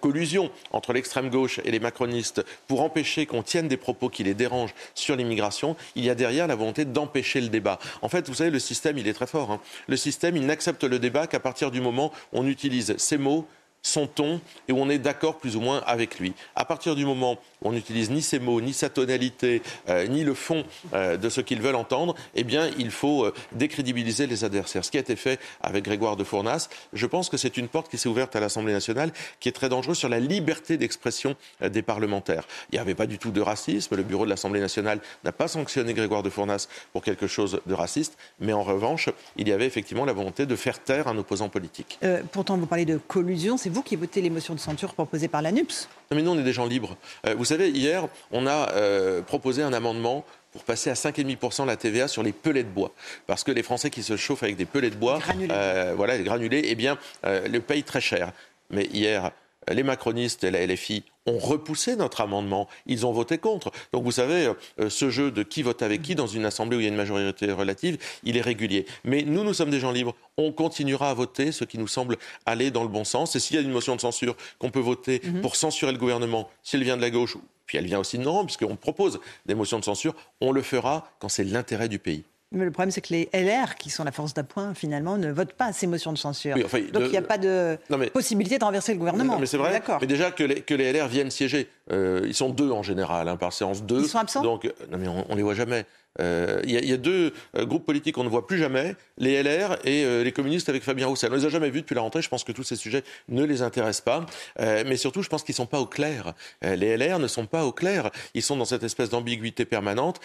collusion 0.00 0.50
entre 0.72 0.92
l'extrême 0.92 1.30
gauche 1.30 1.60
et 1.64 1.70
les 1.70 1.80
macronistes 1.80 2.44
pour 2.66 2.82
empêcher 2.82 3.26
qu'on 3.26 3.42
tienne 3.42 3.68
des 3.68 3.76
propos 3.76 4.08
qui 4.08 4.24
les 4.24 4.34
dérangent 4.34 4.74
sur 4.94 5.16
l'immigration, 5.16 5.76
il 5.94 6.04
y 6.04 6.10
a 6.10 6.14
derrière 6.14 6.46
la 6.46 6.54
volonté 6.54 6.84
d'empêcher 6.84 7.40
le 7.40 7.48
débat. 7.48 7.78
En 8.02 8.08
fait, 8.08 8.28
vous 8.28 8.34
savez, 8.34 8.50
le 8.50 8.58
système, 8.58 8.98
il 8.98 9.08
est 9.08 9.12
très 9.12 9.26
fort. 9.26 9.50
Hein. 9.50 9.60
Le 9.86 9.96
système, 9.96 10.36
il 10.36 10.46
n'accepte 10.46 10.84
le 10.84 10.98
débat 10.98 11.26
qu'à 11.26 11.40
partir 11.40 11.70
du 11.70 11.80
moment 11.80 12.12
où 12.32 12.40
on 12.40 12.46
utilise 12.46 12.96
ces 12.96 13.18
mots 13.18 13.46
son 13.82 14.06
ton 14.06 14.40
et 14.68 14.72
où 14.72 14.78
on 14.78 14.88
est 14.88 14.98
d'accord 14.98 15.38
plus 15.38 15.56
ou 15.56 15.60
moins 15.60 15.82
avec 15.86 16.18
lui. 16.18 16.34
À 16.56 16.64
partir 16.64 16.94
du 16.94 17.04
moment 17.04 17.38
où 17.62 17.68
on 17.68 17.72
n'utilise 17.72 18.10
ni 18.10 18.22
ses 18.22 18.38
mots, 18.38 18.60
ni 18.60 18.72
sa 18.72 18.88
tonalité, 18.88 19.62
euh, 19.88 20.06
ni 20.06 20.24
le 20.24 20.34
fond 20.34 20.64
euh, 20.94 21.16
de 21.16 21.28
ce 21.28 21.40
qu'ils 21.40 21.60
veulent 21.60 21.74
entendre, 21.74 22.14
eh 22.34 22.44
bien, 22.44 22.70
il 22.78 22.90
faut 22.90 23.24
euh, 23.24 23.34
décrédibiliser 23.52 24.26
les 24.26 24.44
adversaires. 24.44 24.84
Ce 24.84 24.90
qui 24.90 24.96
a 24.96 25.00
été 25.00 25.16
fait 25.16 25.40
avec 25.60 25.84
Grégoire 25.84 26.16
de 26.16 26.24
Fournas, 26.24 26.68
je 26.92 27.06
pense 27.06 27.28
que 27.28 27.36
c'est 27.36 27.56
une 27.56 27.68
porte 27.68 27.90
qui 27.90 27.98
s'est 27.98 28.08
ouverte 28.08 28.36
à 28.36 28.40
l'Assemblée 28.40 28.72
nationale 28.72 29.10
qui 29.40 29.48
est 29.48 29.52
très 29.52 29.68
dangereuse 29.68 29.98
sur 29.98 30.08
la 30.08 30.20
liberté 30.20 30.76
d'expression 30.76 31.36
des 31.60 31.82
parlementaires. 31.82 32.46
Il 32.70 32.76
n'y 32.76 32.78
avait 32.78 32.94
pas 32.94 33.06
du 33.06 33.18
tout 33.18 33.30
de 33.30 33.40
racisme. 33.40 33.96
Le 33.96 34.02
bureau 34.02 34.24
de 34.24 34.30
l'Assemblée 34.30 34.60
nationale 34.60 35.00
n'a 35.24 35.32
pas 35.32 35.48
sanctionné 35.48 35.94
Grégoire 35.94 36.22
de 36.22 36.30
Fournas 36.30 36.68
pour 36.92 37.02
quelque 37.02 37.26
chose 37.26 37.60
de 37.66 37.74
raciste, 37.74 38.16
mais 38.40 38.52
en 38.52 38.62
revanche, 38.62 39.08
il 39.36 39.48
y 39.48 39.52
avait 39.52 39.66
effectivement 39.66 40.04
la 40.04 40.12
volonté 40.12 40.46
de 40.46 40.56
faire 40.56 40.82
taire 40.82 41.08
un 41.08 41.16
opposant 41.18 41.48
politique. 41.48 41.98
pourtant, 42.32 42.56
vous 42.56 42.66
parlez 42.66 42.84
de 42.84 42.98
collusion, 42.98 43.56
vous 43.68 43.82
qui 43.82 43.96
votez 43.96 44.20
les 44.20 44.30
motions 44.30 44.54
de 44.54 44.60
censure 44.60 44.94
proposées 44.94 45.28
par 45.28 45.42
l'ANUPS 45.42 45.88
Non, 46.10 46.16
mais 46.16 46.22
nous, 46.22 46.30
on 46.30 46.38
est 46.38 46.44
des 46.44 46.52
gens 46.52 46.66
libres. 46.66 46.96
Euh, 47.26 47.34
vous 47.36 47.44
savez, 47.44 47.70
hier, 47.70 48.08
on 48.30 48.46
a 48.46 48.72
euh, 48.72 49.22
proposé 49.22 49.62
un 49.62 49.72
amendement 49.72 50.24
pour 50.52 50.64
passer 50.64 50.90
à 50.90 50.94
5,5% 50.94 51.66
la 51.66 51.76
TVA 51.76 52.08
sur 52.08 52.22
les 52.22 52.32
pelets 52.32 52.62
de 52.62 52.68
bois. 52.68 52.92
Parce 53.26 53.44
que 53.44 53.52
les 53.52 53.62
Français 53.62 53.90
qui 53.90 54.02
se 54.02 54.16
chauffent 54.16 54.42
avec 54.42 54.56
des 54.56 54.64
pelets 54.64 54.90
de 54.90 54.96
bois, 54.96 55.18
euh, 55.50 55.92
voilà, 55.96 56.16
les 56.16 56.24
granulés, 56.24 56.62
eh 56.64 56.74
bien, 56.74 56.98
le 57.24 57.58
payent 57.58 57.82
très 57.82 58.00
cher. 58.00 58.32
Mais 58.70 58.86
hier, 58.86 59.30
les 59.70 59.82
macronistes 59.82 60.44
et 60.44 60.50
la 60.50 60.66
LFI 60.66 61.04
ont 61.28 61.38
repoussé 61.38 61.96
notre 61.96 62.20
amendement. 62.20 62.68
Ils 62.86 63.06
ont 63.06 63.12
voté 63.12 63.38
contre. 63.38 63.70
Donc 63.92 64.04
vous 64.04 64.12
savez, 64.12 64.52
euh, 64.80 64.90
ce 64.90 65.10
jeu 65.10 65.30
de 65.30 65.42
qui 65.42 65.62
vote 65.62 65.82
avec 65.82 66.02
qui 66.02 66.14
dans 66.14 66.26
une 66.26 66.44
assemblée 66.44 66.76
où 66.76 66.80
il 66.80 66.84
y 66.84 66.86
a 66.86 66.90
une 66.90 66.96
majorité 66.96 67.50
relative, 67.52 67.98
il 68.24 68.36
est 68.36 68.42
régulier. 68.42 68.86
Mais 69.04 69.22
nous, 69.22 69.44
nous 69.44 69.54
sommes 69.54 69.70
des 69.70 69.80
gens 69.80 69.92
libres. 69.92 70.14
On 70.36 70.52
continuera 70.52 71.10
à 71.10 71.14
voter 71.14 71.52
ce 71.52 71.64
qui 71.64 71.78
nous 71.78 71.88
semble 71.88 72.16
aller 72.46 72.70
dans 72.70 72.82
le 72.82 72.88
bon 72.88 73.04
sens. 73.04 73.36
Et 73.36 73.40
s'il 73.40 73.56
y 73.56 73.58
a 73.58 73.62
une 73.62 73.70
motion 73.70 73.96
de 73.96 74.00
censure 74.00 74.36
qu'on 74.58 74.70
peut 74.70 74.80
voter 74.80 75.20
mhm. 75.24 75.40
pour 75.40 75.56
censurer 75.56 75.92
le 75.92 75.98
gouvernement, 75.98 76.48
si 76.62 76.76
elle 76.76 76.84
vient 76.84 76.96
de 76.96 77.02
la 77.02 77.10
gauche, 77.10 77.36
puis 77.66 77.78
elle 77.78 77.86
vient 77.86 77.98
aussi 77.98 78.18
de 78.18 78.22
Nord, 78.22 78.46
puisqu'on 78.46 78.76
propose 78.76 79.20
des 79.46 79.54
motions 79.54 79.78
de 79.78 79.84
censure, 79.84 80.14
on 80.40 80.52
le 80.52 80.62
fera 80.62 81.10
quand 81.18 81.28
c'est 81.28 81.44
l'intérêt 81.44 81.88
du 81.88 81.98
pays. 81.98 82.24
Mais 82.50 82.64
le 82.64 82.70
problème, 82.70 82.90
c'est 82.90 83.02
que 83.02 83.12
les 83.12 83.28
LR, 83.34 83.74
qui 83.76 83.90
sont 83.90 84.04
la 84.04 84.12
force 84.12 84.32
d'appoint, 84.32 84.72
finalement, 84.72 85.18
ne 85.18 85.30
votent 85.30 85.52
pas 85.52 85.72
ces 85.72 85.86
motions 85.86 86.12
de 86.12 86.18
censure. 86.18 86.56
Donc 86.56 87.04
il 87.04 87.10
n'y 87.10 87.16
a 87.16 87.22
pas 87.22 87.36
de 87.38 87.78
possibilité 88.12 88.58
de 88.58 88.64
renverser 88.64 88.92
le 88.92 88.98
gouvernement. 88.98 89.38
mais 89.38 89.46
c'est 89.46 89.58
vrai. 89.58 89.82
Mais 90.00 90.06
déjà 90.06 90.30
que 90.30 90.44
les, 90.44 90.62
que 90.62 90.74
les 90.74 90.92
LR 90.92 91.08
viennent 91.08 91.30
siéger 91.30 91.68
ils 91.90 92.34
sont 92.34 92.50
deux 92.50 92.70
en 92.70 92.82
général, 92.82 93.28
hein, 93.28 93.36
par 93.36 93.52
séance 93.52 93.82
deux. 93.82 94.00
Ils 94.00 94.08
sont 94.08 94.18
absents 94.18 94.42
Donc, 94.42 94.64
non 94.90 94.98
mais 94.98 95.08
on, 95.08 95.26
on 95.30 95.34
les 95.34 95.42
voit 95.42 95.54
jamais. 95.54 95.84
Euh, 96.20 96.60
il 96.64 96.72
y, 96.72 96.92
a 96.92 96.96
deux 96.96 97.32
euh, 97.56 97.64
groupes 97.64 97.86
politiques 97.86 98.16
qu'on 98.16 98.24
ne 98.24 98.28
voit 98.28 98.46
plus 98.46 98.58
jamais, 98.58 98.96
les 99.18 99.40
LR 99.42 99.78
et 99.84 100.04
euh, 100.04 100.24
les 100.24 100.32
communistes 100.32 100.68
avec 100.68 100.82
Fabien 100.82 101.06
Roussel. 101.06 101.30
On 101.30 101.36
ne 101.36 101.40
les 101.40 101.46
a 101.46 101.48
jamais 101.48 101.70
vus 101.70 101.82
depuis 101.82 101.94
la 101.94 102.00
rentrée. 102.00 102.22
Je 102.22 102.28
pense 102.28 102.44
que 102.44 102.52
tous 102.52 102.64
ces 102.64 102.76
sujets 102.76 103.04
ne 103.28 103.44
les 103.44 103.62
intéressent 103.62 104.04
pas. 104.04 104.26
mais 104.58 104.96
surtout, 104.96 105.22
je 105.22 105.28
pense 105.28 105.42
qu'ils 105.42 105.52
ne 105.52 105.58
sont 105.58 105.66
pas 105.66 105.80
au 105.80 105.86
clair. 105.86 106.34
les 106.62 106.96
LR 106.96 107.18
ne 107.18 107.28
sont 107.28 107.46
pas 107.46 107.64
au 107.64 107.72
clair. 107.72 108.10
Ils 108.34 108.42
sont 108.42 108.56
dans 108.56 108.64
cette 108.64 108.82
espèce 108.82 109.10
d'ambiguïté 109.10 109.64
permanente, 109.64 110.20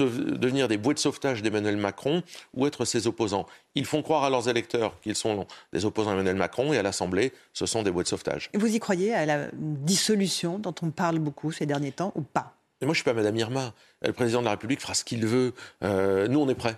devenir 0.00 0.68
des 0.68 0.76
bouées 0.76 0.94
de 0.94 0.98
sauvetage 0.98 1.42
d'Emmanuel 1.42 1.76
Macron 1.76 2.22
ou 2.54 2.66
être 2.66 2.84
ses 2.84 3.06
opposants. 3.06 3.46
Ils 3.74 3.84
font 3.84 4.02
croire 4.02 4.24
à 4.24 4.30
leurs 4.30 4.48
électeurs 4.48 4.98
qu'ils 5.00 5.14
sont 5.14 5.46
des 5.72 5.84
opposants 5.84 6.10
à 6.10 6.14
Emmanuel 6.14 6.36
Macron 6.36 6.72
et 6.72 6.78
à 6.78 6.82
l'Assemblée, 6.82 7.32
ce 7.52 7.66
sont 7.66 7.82
des 7.82 7.90
bouées 7.90 8.04
de 8.04 8.08
sauvetage. 8.08 8.50
Vous 8.54 8.74
y 8.74 8.78
croyez 8.80 9.14
à 9.14 9.26
la 9.26 9.48
dissolution 9.52 10.58
dont 10.58 10.74
on 10.82 10.90
parle 10.90 11.18
beaucoup 11.18 11.52
ces 11.52 11.66
derniers 11.66 11.92
temps 11.92 12.12
ou 12.14 12.22
pas? 12.22 12.55
Moi, 12.84 12.92
je 12.92 12.98
suis 12.98 13.04
pas 13.04 13.14
Madame 13.14 13.36
Irma. 13.36 13.72
Le 14.02 14.12
président 14.12 14.40
de 14.40 14.44
la 14.44 14.50
République 14.50 14.80
fera 14.80 14.94
ce 14.94 15.04
qu'il 15.04 15.26
veut. 15.26 15.54
Euh, 15.82 16.28
nous, 16.28 16.40
on 16.40 16.48
est 16.48 16.54
prêts. 16.54 16.76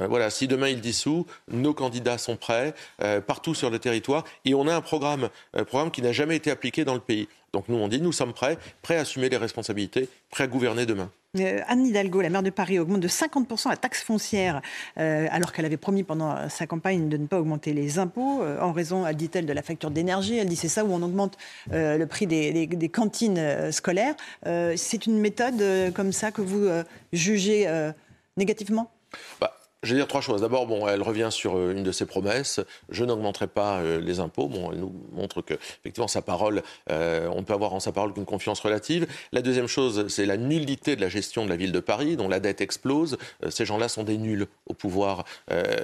Euh, 0.00 0.06
voilà, 0.06 0.30
si 0.30 0.46
demain 0.46 0.68
il 0.68 0.80
dissout, 0.80 1.26
nos 1.50 1.74
candidats 1.74 2.18
sont 2.18 2.36
prêts 2.36 2.74
euh, 3.02 3.20
partout 3.20 3.54
sur 3.54 3.70
le 3.70 3.78
territoire 3.78 4.24
et 4.44 4.54
on 4.54 4.68
a 4.68 4.74
un 4.74 4.80
programme, 4.80 5.28
un 5.54 5.64
programme 5.64 5.90
qui 5.90 6.02
n'a 6.02 6.12
jamais 6.12 6.36
été 6.36 6.50
appliqué 6.50 6.84
dans 6.84 6.94
le 6.94 7.00
pays. 7.00 7.28
Donc 7.52 7.68
nous 7.68 7.76
on 7.76 7.88
dit 7.88 8.00
nous 8.00 8.12
sommes 8.12 8.32
prêts, 8.32 8.58
prêts 8.82 8.96
à 8.96 9.00
assumer 9.00 9.28
les 9.28 9.36
responsabilités, 9.36 10.08
prêts 10.30 10.44
à 10.44 10.46
gouverner 10.46 10.86
demain. 10.86 11.10
Euh, 11.38 11.60
Anne 11.66 11.86
Hidalgo, 11.86 12.20
la 12.22 12.30
maire 12.30 12.42
de 12.42 12.50
Paris, 12.50 12.78
augmente 12.78 13.00
de 13.00 13.08
50% 13.08 13.68
la 13.68 13.76
taxe 13.76 14.02
foncière, 14.02 14.62
alors 14.96 15.52
qu'elle 15.52 15.66
avait 15.66 15.76
promis 15.76 16.02
pendant 16.02 16.48
sa 16.48 16.66
campagne 16.66 17.08
de 17.08 17.16
ne 17.18 17.26
pas 17.26 17.38
augmenter 17.38 17.74
les 17.74 17.98
impôts, 17.98 18.42
en 18.60 18.72
raison, 18.72 19.10
dit-elle, 19.12 19.44
de 19.44 19.52
la 19.52 19.62
facture 19.62 19.90
d'énergie. 19.90 20.38
Elle 20.38 20.48
dit 20.48 20.56
c'est 20.56 20.68
ça 20.68 20.84
où 20.84 20.92
on 20.92 21.02
augmente 21.02 21.36
le 21.70 22.04
prix 22.06 22.26
des, 22.26 22.90
cantines 22.92 23.70
scolaires. 23.72 24.14
c'est 24.44 25.06
une 25.06 25.18
méthode 25.18 25.62
comme 25.92 26.12
ça 26.12 26.32
que 26.32 26.40
vous 26.40 26.66
jugez 27.12 27.92
négativement? 28.38 28.90
Bah, 29.40 29.57
je 29.84 29.94
vais 29.94 30.00
dire 30.00 30.08
trois 30.08 30.20
choses. 30.20 30.40
D'abord, 30.40 30.66
bon, 30.66 30.88
elle 30.88 31.02
revient 31.02 31.28
sur 31.30 31.56
euh, 31.56 31.70
une 31.70 31.84
de 31.84 31.92
ses 31.92 32.04
promesses. 32.04 32.58
Je 32.88 33.04
n'augmenterai 33.04 33.46
pas 33.46 33.78
euh, 33.78 34.00
les 34.00 34.18
impôts. 34.18 34.48
Bon, 34.48 34.72
elle 34.72 34.80
nous 34.80 34.92
montre 35.12 35.40
que, 35.40 35.54
effectivement, 35.54 36.08
sa 36.08 36.20
parole, 36.20 36.62
euh, 36.90 37.28
on 37.32 37.44
peut 37.44 37.52
avoir 37.52 37.74
en 37.74 37.80
sa 37.80 37.92
parole 37.92 38.12
qu'une 38.12 38.24
confiance 38.24 38.58
relative. 38.58 39.06
La 39.30 39.40
deuxième 39.40 39.68
chose, 39.68 40.08
c'est 40.08 40.26
la 40.26 40.36
nullité 40.36 40.96
de 40.96 41.00
la 41.00 41.08
gestion 41.08 41.44
de 41.44 41.50
la 41.50 41.56
ville 41.56 41.70
de 41.70 41.78
Paris, 41.78 42.16
dont 42.16 42.28
la 42.28 42.40
dette 42.40 42.60
explose. 42.60 43.18
ces 43.50 43.64
gens-là 43.64 43.88
sont 43.88 44.02
des 44.02 44.18
nuls 44.18 44.46
au 44.66 44.74
pouvoir. 44.74 45.24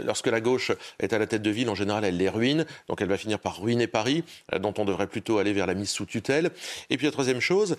lorsque 0.05 0.27
la 0.27 0.41
gauche 0.41 0.73
est 0.99 1.13
à 1.13 1.19
la 1.19 1.27
tête 1.27 1.43
de 1.43 1.51
ville, 1.51 1.69
en 1.71 1.75
général, 1.75 2.05
elle 2.05 2.17
les 2.17 2.29
ruine. 2.29 2.67
Donc, 2.89 3.01
elle 3.01 3.09
va 3.09 3.17
finir 3.17 3.39
par 3.39 3.61
ruiner 3.61 3.87
Paris, 3.87 4.25
dont 4.61 4.75
on 4.79 4.85
devrait 4.85 5.07
plutôt 5.07 5.39
aller 5.39 5.53
vers 5.53 5.67
la 5.67 5.75
mise 5.75 5.91
sous 5.91 6.07
tutelle. 6.07 6.51
Et 6.91 6.97
puis, 6.97 7.07
la 7.07 7.13
troisième 7.13 7.41
chose 7.41 7.77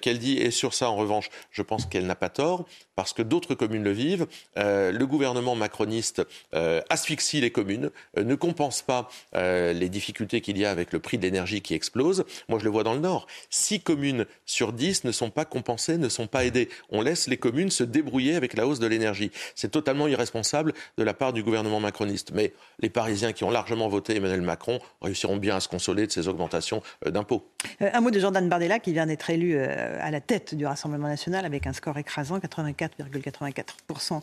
qu'elle 0.00 0.18
dit, 0.18 0.38
et 0.38 0.50
sur 0.50 0.74
ça, 0.74 0.90
en 0.90 0.96
revanche, 0.96 1.28
je 1.50 1.62
pense 1.62 1.86
qu'elle 1.86 2.06
n'a 2.06 2.16
pas 2.16 2.30
tort, 2.30 2.64
parce 2.96 3.12
que 3.12 3.22
d'autres 3.22 3.54
communes 3.54 3.84
le 3.84 3.92
vivent. 3.92 4.26
le 4.56 5.04
gouvernement 5.04 5.56
macroniste 5.58 6.22
euh, 6.54 6.80
asphyxie 6.88 7.40
les 7.40 7.50
communes, 7.50 7.90
euh, 8.16 8.24
ne 8.24 8.34
compense 8.34 8.82
pas 8.82 9.08
euh, 9.34 9.72
les 9.72 9.88
difficultés 9.88 10.40
qu'il 10.40 10.58
y 10.58 10.64
a 10.64 10.70
avec 10.70 10.92
le 10.92 10.98
prix 10.98 11.18
de 11.18 11.22
l'énergie 11.22 11.60
qui 11.60 11.74
explose. 11.74 12.24
Moi, 12.48 12.58
je 12.58 12.64
le 12.64 12.70
vois 12.70 12.84
dans 12.84 12.94
le 12.94 13.00
Nord. 13.00 13.26
Six 13.50 13.80
communes 13.80 14.26
sur 14.46 14.72
dix 14.72 15.04
ne 15.04 15.12
sont 15.12 15.30
pas 15.30 15.44
compensées, 15.44 15.98
ne 15.98 16.08
sont 16.08 16.26
pas 16.26 16.44
aidées. 16.44 16.68
On 16.90 17.02
laisse 17.02 17.28
les 17.28 17.36
communes 17.36 17.70
se 17.70 17.84
débrouiller 17.84 18.36
avec 18.36 18.54
la 18.54 18.66
hausse 18.66 18.78
de 18.78 18.86
l'énergie. 18.86 19.30
C'est 19.54 19.70
totalement 19.70 20.08
irresponsable 20.08 20.72
de 20.96 21.04
la 21.04 21.14
part 21.14 21.32
du 21.32 21.42
gouvernement 21.42 21.80
macroniste. 21.80 22.30
Mais 22.32 22.52
les 22.80 22.90
Parisiens 22.90 23.32
qui 23.32 23.44
ont 23.44 23.50
largement 23.50 23.88
voté 23.88 24.16
Emmanuel 24.16 24.42
Macron 24.42 24.78
réussiront 25.02 25.36
bien 25.36 25.56
à 25.56 25.60
se 25.60 25.68
consoler 25.68 26.06
de 26.06 26.12
ces 26.12 26.28
augmentations 26.28 26.82
d'impôts. 27.04 27.46
un 27.80 28.00
mot 28.00 28.10
de 28.10 28.18
Jordan 28.18 28.48
Bardella 28.48 28.78
qui 28.78 28.92
vient 28.92 29.06
d'être 29.06 29.28
élu 29.30 29.58
à 29.58 30.10
la 30.10 30.20
tête 30.20 30.54
du 30.54 30.66
Rassemblement 30.66 31.08
national 31.08 31.44
avec 31.44 31.66
un 31.66 31.72
score 31.72 31.98
écrasant, 31.98 32.38
84,84% 32.38 34.20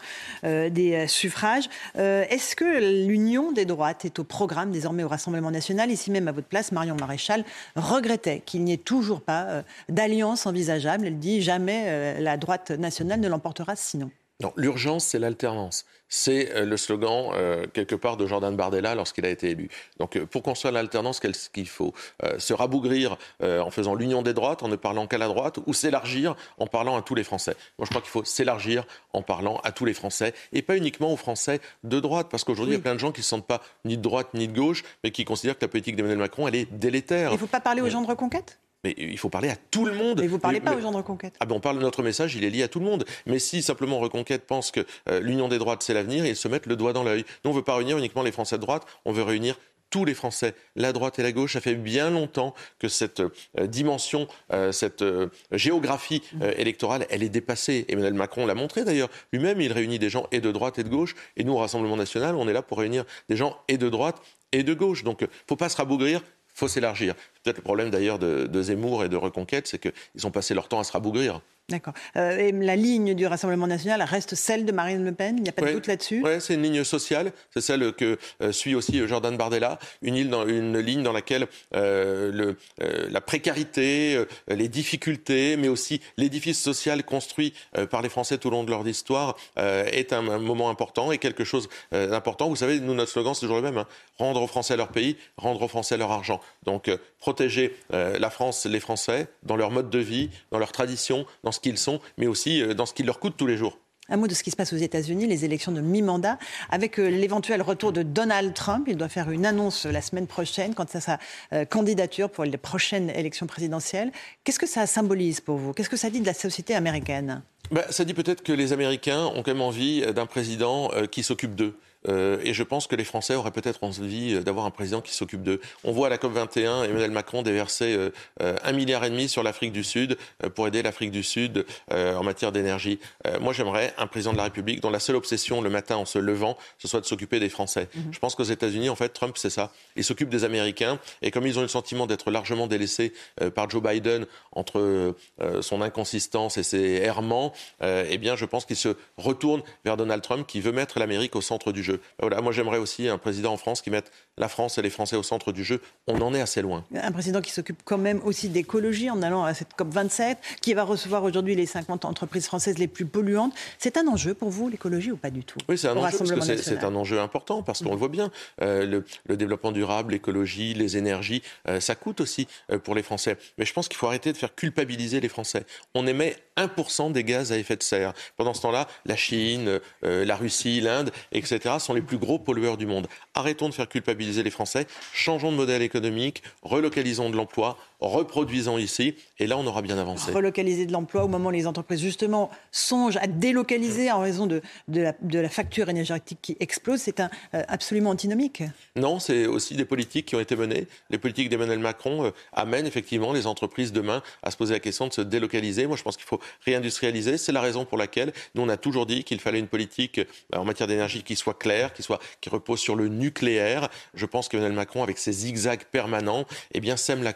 des 0.69 1.07
suffrage. 1.25 1.69
Euh, 1.97 2.23
est-ce 2.29 2.55
que 2.55 3.05
l'union 3.07 3.51
des 3.51 3.65
droites 3.65 4.05
est 4.05 4.19
au 4.19 4.23
programme 4.23 4.71
désormais 4.71 5.03
au 5.03 5.07
Rassemblement 5.07 5.49
national? 5.49 5.89
Ici 5.89 6.11
même 6.11 6.27
à 6.27 6.31
votre 6.31 6.47
place, 6.47 6.71
Marion 6.71 6.95
Maréchal 6.99 7.43
regrettait 7.75 8.41
qu'il 8.45 8.63
n'y 8.63 8.73
ait 8.73 8.77
toujours 8.77 9.21
pas 9.21 9.43
euh, 9.45 9.63
d'alliance 9.89 10.45
envisageable. 10.45 11.07
Elle 11.07 11.19
dit 11.19 11.41
jamais 11.41 11.85
euh, 11.87 12.19
la 12.19 12.37
droite 12.37 12.71
nationale 12.71 13.19
ne 13.19 13.27
l'emportera 13.27 13.75
sinon. 13.75 14.11
Non, 14.41 14.51
l'urgence, 14.57 15.05
c'est 15.05 15.19
l'alternance. 15.19 15.85
C'est 16.09 16.53
euh, 16.53 16.65
le 16.65 16.75
slogan, 16.75 17.31
euh, 17.33 17.65
quelque 17.73 17.95
part, 17.95 18.17
de 18.17 18.27
Jordan 18.27 18.55
Bardella 18.55 18.93
lorsqu'il 18.93 19.25
a 19.25 19.29
été 19.29 19.51
élu. 19.51 19.69
Donc, 19.97 20.17
euh, 20.17 20.25
pour 20.25 20.43
construire 20.43 20.73
l'alternance, 20.73 21.21
qu'est-ce 21.21 21.49
qu'il 21.49 21.69
faut? 21.69 21.93
Se 22.37 22.53
rabougrir 22.53 23.17
en 23.41 23.69
faisant 23.71 23.95
l'union 23.95 24.21
des 24.21 24.33
droites, 24.33 24.63
en 24.63 24.67
ne 24.67 24.75
parlant 24.75 25.07
qu'à 25.07 25.17
la 25.17 25.27
droite, 25.27 25.59
ou 25.65 25.73
s'élargir 25.73 26.35
en 26.57 26.67
parlant 26.67 26.97
à 26.97 27.01
tous 27.01 27.15
les 27.15 27.23
Français? 27.23 27.55
Moi, 27.77 27.85
je 27.85 27.89
crois 27.89 28.01
qu'il 28.01 28.09
faut 28.09 28.23
s'élargir 28.23 28.85
en 29.13 29.21
parlant 29.21 29.59
à 29.63 29.71
tous 29.71 29.85
les 29.85 29.93
Français, 29.93 30.33
et 30.53 30.61
pas 30.61 30.75
uniquement 30.75 31.11
aux 31.11 31.17
Français 31.17 31.61
de 31.83 31.99
droite, 31.99 32.27
parce 32.29 32.43
qu'aujourd'hui, 32.43 32.73
il 32.73 32.77
y 32.77 32.79
a 32.79 32.83
plein 32.83 32.95
de 32.95 32.99
gens 32.99 33.11
qui 33.11 33.21
ne 33.21 33.23
se 33.23 33.29
sentent 33.29 33.47
pas 33.47 33.61
ni 33.85 33.97
de 33.97 34.01
droite 34.01 34.29
ni 34.33 34.47
de 34.47 34.57
gauche, 34.57 34.83
mais 35.03 35.11
qui 35.11 35.25
considèrent 35.25 35.57
que 35.57 35.65
la 35.65 35.69
politique 35.69 35.95
d'Emmanuel 35.95 36.19
Macron, 36.19 36.47
elle 36.47 36.55
est 36.55 36.71
délétère. 36.71 37.31
Il 37.31 37.33
ne 37.33 37.39
faut 37.39 37.47
pas 37.47 37.61
parler 37.61 37.81
aux 37.81 37.89
gens 37.89 38.01
de 38.01 38.07
reconquête? 38.07 38.59
Mais 38.85 38.93
il 38.97 39.17
faut 39.17 39.29
parler 39.29 39.49
à 39.49 39.55
tout 39.55 39.85
le 39.85 39.93
monde. 39.93 40.21
Mais 40.21 40.27
vous 40.27 40.35
ne 40.35 40.41
parlez 40.41 40.61
pas 40.61 40.75
aux 40.75 40.79
gens 40.79 40.91
de 40.91 40.97
Reconquête. 40.97 41.35
Ah 41.39 41.45
ben 41.45 41.55
on 41.55 41.59
parle 41.59 41.77
de 41.77 41.81
notre 41.81 42.03
message, 42.03 42.35
il 42.35 42.43
est 42.43 42.49
lié 42.51 42.63
à 42.63 42.67
tout 42.67 42.79
le 42.79 42.85
monde. 42.85 43.03
Mais 43.25 43.39
si 43.39 43.63
simplement 43.63 43.99
Reconquête 43.99 44.45
pense 44.45 44.71
que 44.71 44.85
euh, 45.09 45.19
l'union 45.19 45.47
des 45.47 45.57
droites 45.57 45.81
c'est 45.81 45.93
l'avenir, 45.93 46.25
ils 46.25 46.35
se 46.35 46.47
mettent 46.47 46.67
le 46.67 46.75
doigt 46.75 46.93
dans 46.93 47.03
l'œil. 47.03 47.25
Nous 47.43 47.51
on 47.51 47.53
veut 47.53 47.63
pas 47.63 47.75
réunir 47.75 47.97
uniquement 47.97 48.21
les 48.21 48.31
Français 48.31 48.57
de 48.57 48.61
droite, 48.61 48.85
on 49.03 49.11
veut 49.11 49.23
réunir 49.23 49.57
tous 49.89 50.05
les 50.05 50.13
Français, 50.13 50.53
la 50.75 50.93
droite 50.93 51.17
et 51.19 51.23
la 51.23 51.31
gauche. 51.31 51.53
Ça 51.53 51.61
fait 51.61 51.73
bien 51.73 52.11
longtemps 52.11 52.53
que 52.77 52.87
cette 52.87 53.21
euh, 53.21 53.67
dimension, 53.67 54.27
euh, 54.53 54.71
cette 54.71 55.03
géographie 55.51 56.21
électorale, 56.57 57.07
elle 57.09 57.23
est 57.23 57.29
dépassée. 57.29 57.85
Emmanuel 57.87 58.13
Macron 58.13 58.45
l'a 58.45 58.55
montré 58.55 58.83
d'ailleurs. 58.83 59.09
Lui-même, 59.33 59.61
il 59.61 59.73
réunit 59.73 59.97
des 59.97 60.09
gens 60.09 60.27
et 60.31 60.41
de 60.41 60.51
droite 60.51 60.77
et 60.77 60.83
de 60.83 60.89
gauche. 60.89 61.15
Et 61.37 61.43
nous, 61.43 61.53
au 61.53 61.57
Rassemblement 61.57 61.97
national, 61.97 62.35
on 62.35 62.47
est 62.47 62.53
là 62.53 62.61
pour 62.61 62.77
réunir 62.77 63.05
des 63.29 63.35
gens 63.35 63.57
et 63.67 63.77
de 63.77 63.89
droite 63.89 64.21
et 64.51 64.63
de 64.63 64.73
gauche. 64.73 65.03
Donc, 65.03 65.19
il 65.21 65.25
ne 65.25 65.29
faut 65.47 65.55
pas 65.55 65.69
se 65.69 65.77
rabougrir, 65.77 66.21
faut 66.55 66.67
s'élargir. 66.67 67.13
Peut-être 67.43 67.57
le 67.57 67.63
problème 67.63 67.89
d'ailleurs 67.91 68.17
de, 68.17 68.61
Zemmour 68.61 69.03
et 69.03 69.09
de 69.09 69.17
Reconquête, 69.17 69.67
c'est 69.67 69.77
qu'ils 69.77 70.25
ont 70.25 70.31
passé 70.31 70.53
leur 70.53 70.67
temps 70.67 70.79
à 70.79 70.83
se 70.83 70.91
rabougrir. 70.91 71.41
D'accord. 71.67 71.95
Euh, 72.15 72.37
et 72.37 72.51
la 72.51 72.75
ligne 72.75 73.15
du 73.15 73.25
Rassemblement 73.25 73.65
national 73.65 74.03
reste 74.03 74.35
celle 74.35 74.65
de 74.65 74.71
Marine 74.71 75.03
Le 75.03 75.11
Pen? 75.11 75.37
Il 75.37 75.41
n'y 75.43 75.49
a 75.49 75.51
pas 75.51 75.65
de 75.65 75.71
doute 75.71 75.87
là-dessus? 75.87 76.21
Oui, 76.23 76.33
c'est 76.39 76.53
une 76.53 76.61
ligne 76.61 76.83
sociale. 76.83 77.31
C'est 77.51 77.61
celle 77.61 77.91
que 77.93 78.19
euh, 78.43 78.51
suit 78.51 78.75
aussi 78.75 78.99
euh, 78.99 79.07
Jordan 79.07 79.35
Bardella. 79.35 79.79
Une, 80.03 80.29
dans, 80.29 80.47
une 80.47 80.77
ligne 80.77 81.01
dans 81.01 81.11
laquelle 81.11 81.47
le, 81.73 82.55
la 82.77 83.21
précarité, 83.21 84.23
les 84.47 84.67
difficultés, 84.67 85.57
mais 85.57 85.67
aussi 85.67 86.01
l'édifice 86.17 86.61
social 86.61 87.03
construit 87.03 87.53
par 87.89 88.01
les 88.01 88.09
Français 88.09 88.37
tout 88.37 88.49
au 88.49 88.51
long 88.51 88.63
de 88.63 88.69
leur 88.69 88.87
histoire 88.87 89.35
est 89.57 90.13
un, 90.13 90.21
moment 90.21 90.69
important 90.69 91.11
et 91.11 91.17
quelque 91.17 91.43
chose 91.43 91.69
d'important. 91.91 92.49
Vous 92.49 92.55
savez, 92.55 92.79
nous, 92.79 92.93
notre 92.93 93.11
slogan, 93.11 93.33
c'est 93.33 93.41
toujours 93.41 93.57
le 93.57 93.63
même. 93.63 93.77
Hein. 93.77 93.87
rendre 94.17 94.41
aux 94.41 94.47
Français 94.47 94.77
leur 94.77 94.89
pays, 94.89 95.17
rendre 95.37 95.61
aux 95.61 95.67
Français 95.67 95.97
leur 95.97 96.11
argent. 96.11 96.41
Donc, 96.63 96.91
protéger 97.19 97.75
la 97.91 98.29
France, 98.29 98.65
les 98.65 98.79
Français, 98.79 99.27
dans 99.43 99.55
leur 99.55 99.71
mode 99.71 99.89
de 99.89 99.99
vie, 99.99 100.29
dans 100.51 100.59
leurs 100.59 100.71
traditions, 100.71 101.25
dans 101.43 101.51
ce 101.55 101.59
qu'ils 101.59 101.77
sont, 101.77 101.99
mais 102.17 102.27
aussi 102.27 102.61
euh, 102.61 102.73
dans 102.73 102.85
ce 102.85 102.93
qui 102.93 103.03
leur 103.03 103.19
coûte 103.19 103.35
tous 103.37 103.47
les 103.47 103.57
jours. 103.57 103.79
Un 104.07 104.17
mot 104.17 104.27
de 104.27 104.35
ce 104.35 104.43
qui 104.43 104.51
se 104.51 104.55
passe 104.55 104.71
aux 104.71 104.77
États-Unis, 104.77 105.25
les 105.25 105.45
élections 105.45 105.71
de 105.71 105.81
mi-mandat, 105.81 106.37
avec 106.69 106.99
euh, 106.99 107.09
l'éventuel 107.09 107.63
retour 107.63 107.91
de 107.91 108.03
Donald 108.03 108.53
Trump. 108.53 108.85
Il 108.87 108.97
doit 108.97 109.09
faire 109.09 109.31
une 109.31 109.47
annonce 109.47 109.87
la 109.87 110.01
semaine 110.01 110.27
prochaine 110.27 110.75
quant 110.75 110.85
à 110.93 110.99
sa 111.01 111.17
euh, 111.53 111.65
candidature 111.65 112.29
pour 112.29 112.43
les 112.43 112.57
prochaines 112.57 113.09
élections 113.09 113.47
présidentielles. 113.47 114.11
Qu'est-ce 114.43 114.59
que 114.59 114.67
ça 114.67 114.85
symbolise 114.85 115.41
pour 115.41 115.57
vous? 115.57 115.73
Qu'est-ce 115.73 115.89
que 115.89 115.97
ça 115.97 116.11
dit 116.11 116.21
de 116.21 116.27
la 116.27 116.35
société 116.35 116.75
américaine? 116.75 117.41
Ben, 117.71 117.83
Ça 117.89 118.05
dit 118.05 118.13
peut-être 118.13 118.43
que 118.43 118.53
les 118.53 118.73
Américains 118.73 119.25
ont 119.25 119.41
quand 119.41 119.53
même 119.53 119.61
envie 119.61 120.01
d'un 120.13 120.27
président 120.27 120.91
qui 121.09 121.23
s'occupe 121.23 121.55
d'eux. 121.55 121.75
Euh, 122.07 122.39
et 122.43 122.53
je 122.53 122.63
pense 122.63 122.87
que 122.87 122.95
les 122.95 123.03
Français 123.03 123.35
auraient 123.35 123.51
peut-être 123.51 123.83
envie 123.83 124.39
d'avoir 124.43 124.65
un 124.65 124.71
président 124.71 125.01
qui 125.01 125.13
s'occupe 125.13 125.43
d'eux. 125.43 125.61
On 125.83 125.91
voit 125.91 126.07
à 126.07 126.09
la 126.09 126.17
COP21 126.17 126.85
Emmanuel 126.85 127.11
Macron 127.11 127.41
déverser 127.41 127.95
euh, 127.95 128.09
euh, 128.41 128.55
un 128.63 128.71
milliard 128.71 129.03
et 129.05 129.09
demi 129.09 129.27
sur 129.29 129.43
l'Afrique 129.43 129.71
du 129.71 129.83
Sud 129.83 130.17
pour 130.55 130.67
aider 130.67 130.81
l'Afrique 130.81 131.11
du 131.11 131.23
Sud 131.23 131.65
en 131.91 132.23
matière 132.23 132.51
d'énergie. 132.51 132.99
moi, 133.39 133.53
j'aimerais 133.53 133.93
un 133.97 134.07
président 134.07 134.31
de 134.31 134.37
la 134.37 134.43
République 134.43 134.81
dont 134.81 134.89
la 134.89 134.99
seule 134.99 135.15
obsession 135.15 135.61
le 135.61 135.69
matin 135.69 135.97
en 135.97 136.05
se 136.05 136.19
levant, 136.19 136.57
ce 136.77 136.87
soit 136.87 137.01
de 137.01 137.05
s'occuper 137.05 137.39
des 137.39 137.49
Français. 137.49 137.87
Mhm. 137.93 138.03
Je 138.11 138.19
pense 138.19 138.35
qu'aux 138.35 138.43
États-Unis, 138.43 138.89
en 138.89 138.95
fait, 138.95 139.09
Trump, 139.09 139.37
c'est 139.37 139.49
ça. 139.49 139.71
Il 139.95 140.03
s'occupe 140.03 140.29
des 140.29 140.43
Américains 140.43 140.99
et 141.21 141.31
comme 141.31 141.47
ils 141.47 141.57
ont 141.57 141.61
eu 141.61 141.65
le 141.65 141.69
sentiment 141.69 142.07
d'être 142.07 142.31
largement 142.31 142.67
délaissés 142.67 143.13
par 143.53 143.69
Joe 143.69 143.81
Biden 143.81 144.25
entre 144.51 145.15
son 145.61 145.81
inconsistance 145.81 146.57
et 146.57 146.63
ses 146.63 147.01
errements, 147.03 147.53
eh 147.81 148.17
bien, 148.17 148.35
je 148.35 148.45
pense 148.45 148.65
qu'il 148.65 148.75
se 148.75 148.95
retourne 149.17 149.61
vers 149.83 149.97
Donald 149.97 150.21
Trump 150.21 150.47
qui 150.47 150.61
veut 150.61 150.71
mettre 150.71 150.99
l'Amérique 150.99 151.35
au 151.35 151.41
centre 151.41 151.71
du 151.71 151.83
jeu. 151.83 151.94
Jeu. 151.95 152.01
Voilà, 152.19 152.41
moi 152.41 152.51
j'aimerais 152.51 152.77
aussi 152.77 153.07
un 153.07 153.17
président 153.17 153.53
en 153.53 153.57
France 153.57 153.81
qui 153.81 153.89
mette 153.89 154.11
la 154.37 154.47
France 154.47 154.77
et 154.77 154.81
les 154.81 154.89
Français 154.89 155.15
au 155.15 155.23
centre 155.23 155.51
du 155.51 155.63
jeu. 155.63 155.81
On 156.07 156.21
en 156.21 156.33
est 156.33 156.41
assez 156.41 156.61
loin. 156.61 156.83
Un 156.93 157.11
président 157.11 157.41
qui 157.41 157.51
s'occupe 157.51 157.81
quand 157.83 157.97
même 157.97 158.21
aussi 158.23 158.49
d'écologie 158.49 159.09
en 159.09 159.21
allant 159.21 159.43
à 159.43 159.53
cette 159.53 159.73
COP 159.73 159.93
27, 159.93 160.37
qui 160.61 160.73
va 160.73 160.83
recevoir 160.83 161.23
aujourd'hui 161.23 161.55
les 161.55 161.65
50 161.65 162.05
entreprises 162.05 162.45
françaises 162.45 162.77
les 162.77 162.87
plus 162.87 163.05
polluantes. 163.05 163.53
C'est 163.77 163.97
un 163.97 164.07
enjeu 164.07 164.33
pour 164.33 164.49
vous, 164.49 164.69
l'écologie, 164.69 165.11
ou 165.11 165.17
pas 165.17 165.29
du 165.29 165.43
tout? 165.43 165.59
Oui, 165.69 165.77
c'est 165.77 165.87
un 165.87 165.97
enjeu, 165.97 166.41
c'est 166.41 166.83
un 166.83 166.95
enjeu 166.95 167.19
important, 167.19 167.63
parce 167.63 167.83
qu'on 167.83 167.91
le 167.91 167.97
voit 167.97 168.09
bien. 168.09 168.31
Euh, 168.61 169.01
le, 169.27 169.35
développement 169.35 169.71
durable, 169.71 170.13
l'écologie, 170.13 170.73
les 170.73 170.97
énergies, 170.97 171.41
euh, 171.67 171.79
ça 171.79 171.95
coûte 171.95 172.21
aussi 172.21 172.47
euh, 172.71 172.79
pour 172.79 172.95
les 172.95 173.03
Français. 173.03 173.37
Mais 173.57 173.65
je 173.65 173.73
pense 173.73 173.87
qu'il 173.87 173.97
faut 173.97 174.07
arrêter 174.07 174.31
de 174.31 174.37
faire 174.37 174.55
culpabiliser 174.55 175.19
les 175.19 175.29
Français. 175.29 175.65
On 175.93 176.07
émet 176.07 176.37
1% 176.57 177.11
des 177.11 177.23
gaz 177.23 177.51
à 177.51 177.57
effet 177.57 177.75
de 177.75 177.83
serre. 177.83 178.13
Pendant 178.37 178.53
ce 178.53 178.61
temps-là, 178.61 178.87
la 179.05 179.15
Chine, 179.15 179.79
la 180.01 180.35
Russie, 180.35 180.81
l'Inde, 180.81 181.11
etc., 181.31 181.75
sont 181.79 181.93
les 181.93 182.01
plus 182.01 182.17
gros 182.17 182.39
pollueurs 182.39 182.77
du 182.77 182.85
monde. 182.85 183.07
Arrêtons 183.33 183.69
de 183.69 183.73
faire 183.73 183.89
culpabiliser 183.89 184.43
les 184.43 184.51
Français, 184.51 184.87
changeons 185.13 185.51
de 185.51 185.57
modèle 185.57 185.81
économique, 185.81 186.43
relocalisons 186.61 187.29
de 187.29 187.35
l'emploi, 187.35 187.77
reproduisons 187.99 188.77
ici, 188.77 189.15
et 189.39 189.47
là 189.47 189.57
on 189.57 189.65
aura 189.65 189.81
bien 189.81 189.97
avancé. 189.97 190.31
Relocaliser 190.31 190.85
de 190.85 190.91
l'emploi 190.91 191.23
au 191.23 191.27
moment 191.27 191.49
où 191.49 191.51
les 191.51 191.67
entreprises 191.67 192.01
justement 192.01 192.49
songent 192.71 193.17
à 193.17 193.27
délocaliser 193.27 194.11
en 194.11 194.19
raison 194.19 194.47
de, 194.47 194.61
de, 194.87 195.39
la, 195.39 195.49
facture 195.49 195.89
énergétique 195.89 196.39
qui 196.41 196.57
explose, 196.59 196.99
c'est 196.99 197.19
un, 197.19 197.29
euh, 197.53 197.63
absolument 197.67 198.09
antinomique. 198.09 198.63
Non, 198.95 199.19
c'est 199.19 199.45
aussi 199.45 199.75
des 199.75 199.85
politiques 199.85 200.27
qui 200.27 200.35
ont 200.35 200.39
été 200.39 200.55
menées. 200.55 200.87
Les 201.09 201.17
politiques 201.17 201.49
d'Emmanuel 201.49 201.79
Macron 201.79 202.25
euh, 202.25 202.31
amènent 202.53 202.87
effectivement 202.87 203.33
les 203.33 203.47
entreprises 203.47 203.91
demain 203.91 204.21
à 204.43 204.51
se 204.51 204.57
poser 204.57 204.73
la 204.73 204.79
question 204.79 205.07
de 205.07 205.13
se 205.13 205.21
délocaliser. 205.21 205.87
Moi 205.87 205.97
je 205.97 206.03
pense 206.03 206.17
qu'il 206.17 206.25
faut 206.25 206.39
réindustrialiser. 206.65 207.37
C'est 207.37 207.51
la 207.51 207.61
raison 207.61 207.85
pour 207.85 207.97
laquelle 207.97 208.33
nous 208.55 208.61
on 208.61 208.69
a 208.69 208.77
toujours 208.77 209.05
dit 209.05 209.23
qu'il 209.23 209.39
fallait 209.39 209.59
une 209.59 209.67
politique 209.67 210.19
euh, 210.19 210.57
en 210.57 210.65
matière 210.65 210.87
d'énergie 210.87 211.23
qui 211.23 211.35
soit 211.35 211.57
claire, 211.57 211.93
qui, 211.93 212.03
soit, 212.03 212.19
qui 212.41 212.49
repose 212.49 212.79
sur 212.79 212.95
le 212.95 213.07
nucléaire. 213.07 213.89
Je 214.13 214.25
pense 214.25 214.49
qu'Emmanuel 214.49 214.73
Macron, 214.73 215.03
avec 215.03 215.17
ses 215.17 215.31
zigzags 215.31 215.83
permanents, 215.85 216.45
eh 216.73 216.79
bien, 216.79 216.97
sème 216.97 217.23
la 217.23 217.33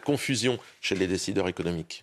chez 0.80 0.94
les 0.94 1.06
décideurs 1.06 1.48
économiques. 1.48 2.02